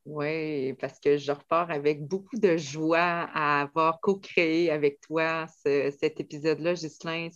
Oui, 0.04 0.72
parce 0.80 0.98
que 0.98 1.16
je 1.16 1.30
repars 1.30 1.70
avec 1.70 2.04
beaucoup 2.04 2.36
de 2.36 2.56
joie 2.56 3.28
à 3.32 3.62
avoir 3.62 4.00
co-créé 4.00 4.68
avec 4.68 5.00
toi 5.00 5.46
cet 5.64 6.18
épisode-là, 6.18 6.74
Ghislain. 6.74 7.28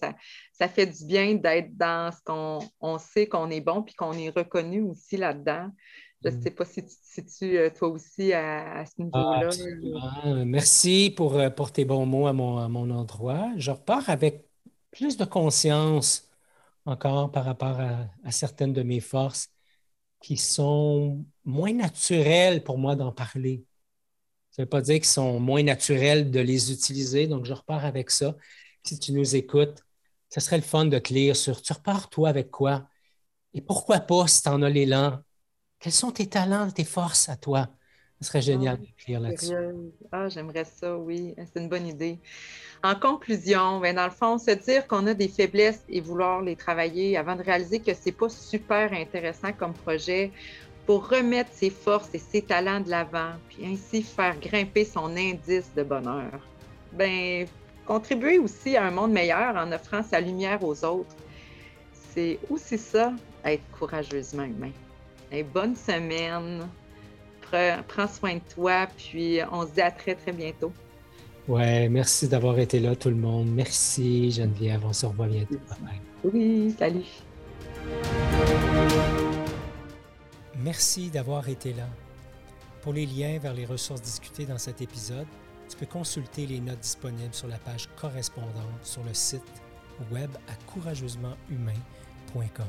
Ça, 0.52 0.68
fait 0.68 0.86
du 0.86 1.04
bien 1.06 1.34
d'être 1.34 1.76
dans 1.76 2.10
ce 2.10 2.20
qu'on 2.24 2.58
on 2.80 2.98
sait 2.98 3.28
qu'on 3.28 3.50
est 3.50 3.60
bon 3.60 3.82
puis 3.82 3.94
qu'on 3.94 4.14
est 4.14 4.30
reconnu 4.30 4.82
aussi 4.82 5.16
là-dedans. 5.16 5.70
Je 6.24 6.30
ne 6.30 6.36
mm. 6.36 6.42
sais 6.42 6.50
pas 6.50 6.64
si 6.64 6.82
tu 6.82 6.88
te 6.88 7.04
situes 7.04 7.58
euh, 7.58 7.70
toi 7.70 7.88
aussi 7.88 8.32
à, 8.32 8.84
ce 8.86 9.02
niveau-là. 9.02 9.50
Ah, 10.00 10.44
Merci 10.44 11.12
pour, 11.14 11.36
euh, 11.36 11.50
pour, 11.50 11.72
tes 11.72 11.84
bons 11.84 12.06
mots 12.06 12.26
à 12.26 12.32
mon, 12.32 12.58
à 12.58 12.68
mon 12.68 12.90
endroit. 12.90 13.50
Je 13.56 13.70
repars 13.70 14.08
avec 14.08 14.46
plus 14.90 15.16
de 15.16 15.24
conscience 15.24 16.28
encore 16.84 17.30
par 17.30 17.44
rapport 17.44 17.80
à, 17.80 18.06
à 18.24 18.30
certaines 18.30 18.72
de 18.72 18.82
mes 18.82 19.00
forces 19.00 19.48
qui 20.20 20.36
sont 20.36 21.24
moins 21.44 21.72
naturels 21.72 22.64
pour 22.64 22.78
moi 22.78 22.96
d'en 22.96 23.12
parler. 23.12 23.64
Ça 24.50 24.62
ne 24.62 24.64
veut 24.64 24.70
pas 24.70 24.80
dire 24.80 24.96
qu'ils 24.96 25.04
sont 25.04 25.38
moins 25.38 25.62
naturels 25.62 26.30
de 26.30 26.40
les 26.40 26.72
utiliser, 26.72 27.26
donc 27.26 27.44
je 27.44 27.52
repars 27.52 27.84
avec 27.84 28.10
ça. 28.10 28.34
Si 28.84 28.98
tu 28.98 29.12
nous 29.12 29.36
écoutes, 29.36 29.84
ce 30.30 30.40
serait 30.40 30.56
le 30.56 30.62
fun 30.62 30.86
de 30.86 30.98
te 30.98 31.12
lire 31.12 31.36
sur 31.36 31.60
tu 31.60 31.72
repars 31.72 32.08
toi 32.08 32.28
avec 32.30 32.50
quoi? 32.50 32.88
Et 33.54 33.60
pourquoi 33.60 34.00
pas 34.00 34.26
si 34.26 34.42
tu 34.42 34.48
en 34.48 34.62
as 34.62 34.70
l'élan. 34.70 35.20
Quels 35.78 35.92
sont 35.92 36.10
tes 36.10 36.26
talents, 36.26 36.70
tes 36.70 36.84
forces 36.84 37.28
à 37.28 37.36
toi? 37.36 37.68
Ce 38.20 38.28
serait 38.28 38.40
génial 38.40 38.78
de 38.78 38.86
lire 39.06 39.20
là-dessus. 39.20 39.54
Ah, 40.10 40.28
j'aimerais 40.28 40.64
ça, 40.64 40.96
oui. 40.96 41.34
C'est 41.36 41.60
une 41.60 41.68
bonne 41.68 41.86
idée. 41.86 42.18
En 42.82 42.94
conclusion, 42.94 43.78
ben, 43.80 43.96
dans 43.96 44.04
le 44.04 44.10
fond, 44.10 44.38
se 44.38 44.52
dire 44.52 44.86
qu'on 44.86 45.06
a 45.06 45.12
des 45.12 45.28
faiblesses 45.28 45.82
et 45.88 46.00
vouloir 46.00 46.40
les 46.40 46.56
travailler 46.56 47.16
avant 47.18 47.36
de 47.36 47.42
réaliser 47.42 47.80
que 47.80 47.92
ce 47.92 48.06
n'est 48.06 48.12
pas 48.12 48.30
super 48.30 48.92
intéressant 48.92 49.52
comme 49.52 49.74
projet 49.74 50.32
pour 50.86 51.08
remettre 51.08 51.50
ses 51.52 51.68
forces 51.68 52.08
et 52.14 52.18
ses 52.18 52.42
talents 52.42 52.80
de 52.80 52.88
l'avant, 52.88 53.32
puis 53.48 53.66
ainsi 53.66 54.02
faire 54.02 54.38
grimper 54.38 54.84
son 54.84 55.14
indice 55.16 55.70
de 55.74 55.82
bonheur. 55.82 56.40
Ben, 56.92 57.46
contribuer 57.84 58.38
aussi 58.38 58.76
à 58.76 58.84
un 58.84 58.92
monde 58.92 59.12
meilleur 59.12 59.56
en 59.56 59.72
offrant 59.72 60.02
sa 60.02 60.20
lumière 60.20 60.62
aux 60.62 60.84
autres. 60.84 61.16
C'est 61.92 62.38
aussi 62.48 62.78
ça, 62.78 63.12
être 63.44 63.64
courageusement 63.72 64.44
humain. 64.44 64.72
Bonne 65.52 65.76
semaine. 65.76 66.68
Prends 67.88 68.08
soin 68.08 68.34
de 68.34 68.40
toi, 68.54 68.86
puis 68.96 69.38
on 69.52 69.66
se 69.66 69.72
dit 69.72 69.80
à 69.80 69.90
très, 69.90 70.14
très 70.14 70.32
bientôt. 70.32 70.72
Ouais, 71.48 71.88
merci 71.88 72.26
d'avoir 72.26 72.58
été 72.58 72.80
là, 72.80 72.96
tout 72.96 73.08
le 73.08 73.14
monde. 73.14 73.48
Merci, 73.48 74.32
Geneviève. 74.32 74.84
On 74.84 74.92
se 74.92 75.06
revoit 75.06 75.28
bientôt. 75.28 75.54
Oui, 76.24 76.74
salut. 76.76 77.04
Merci 80.58 81.08
d'avoir 81.10 81.48
été 81.48 81.72
là. 81.72 81.86
Pour 82.82 82.92
les 82.92 83.06
liens 83.06 83.38
vers 83.38 83.54
les 83.54 83.64
ressources 83.64 84.02
discutées 84.02 84.46
dans 84.46 84.58
cet 84.58 84.80
épisode, 84.80 85.26
tu 85.68 85.76
peux 85.76 85.86
consulter 85.86 86.46
les 86.46 86.60
notes 86.60 86.80
disponibles 86.80 87.34
sur 87.34 87.46
la 87.48 87.58
page 87.58 87.88
correspondante 88.00 88.82
sur 88.82 89.02
le 89.04 89.14
site 89.14 89.42
web 90.10 90.30
à 90.48 90.54
courageusementhumain.com. 90.72 92.66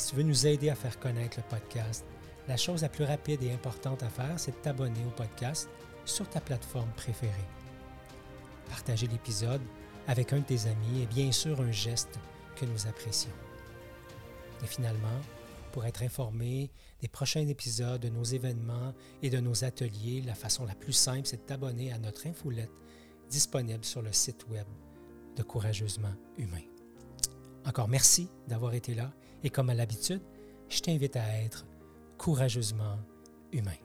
Si 0.00 0.10
tu 0.10 0.16
veux 0.16 0.22
nous 0.22 0.46
aider 0.46 0.70
à 0.70 0.74
faire 0.74 0.98
connaître 0.98 1.36
le 1.36 1.56
podcast, 1.56 2.06
la 2.48 2.56
chose 2.56 2.80
la 2.80 2.88
plus 2.88 3.04
rapide 3.04 3.42
et 3.42 3.52
importante 3.52 4.02
à 4.02 4.08
faire, 4.08 4.40
c'est 4.40 4.52
de 4.52 4.56
t'abonner 4.56 5.04
au 5.06 5.10
podcast 5.10 5.68
sur 6.06 6.26
ta 6.28 6.40
plateforme 6.40 6.90
préférée 6.96 7.46
partager 8.70 9.08
l'épisode 9.08 9.60
avec 10.06 10.32
un 10.32 10.38
de 10.38 10.44
tes 10.44 10.66
amis 10.66 11.02
est 11.02 11.06
bien 11.06 11.32
sûr 11.32 11.60
un 11.60 11.72
geste 11.72 12.18
que 12.56 12.64
nous 12.64 12.86
apprécions. 12.86 13.32
Et 14.62 14.66
finalement, 14.66 15.20
pour 15.72 15.84
être 15.84 16.02
informé 16.02 16.70
des 17.00 17.08
prochains 17.08 17.46
épisodes, 17.46 18.00
de 18.00 18.08
nos 18.08 18.24
événements 18.24 18.94
et 19.22 19.30
de 19.30 19.38
nos 19.38 19.64
ateliers, 19.64 20.22
la 20.24 20.34
façon 20.34 20.64
la 20.64 20.74
plus 20.74 20.92
simple, 20.92 21.26
c'est 21.26 21.42
de 21.42 21.46
t'abonner 21.46 21.92
à 21.92 21.98
notre 21.98 22.26
infolette 22.26 22.72
disponible 23.28 23.84
sur 23.84 24.02
le 24.02 24.12
site 24.12 24.46
web 24.48 24.66
de 25.36 25.42
Courageusement 25.42 26.14
Humain. 26.38 26.64
Encore 27.66 27.88
merci 27.88 28.28
d'avoir 28.48 28.74
été 28.74 28.94
là 28.94 29.12
et 29.42 29.50
comme 29.50 29.70
à 29.70 29.74
l'habitude, 29.74 30.22
je 30.68 30.80
t'invite 30.80 31.16
à 31.16 31.42
être 31.42 31.66
courageusement 32.18 32.98
humain. 33.52 33.76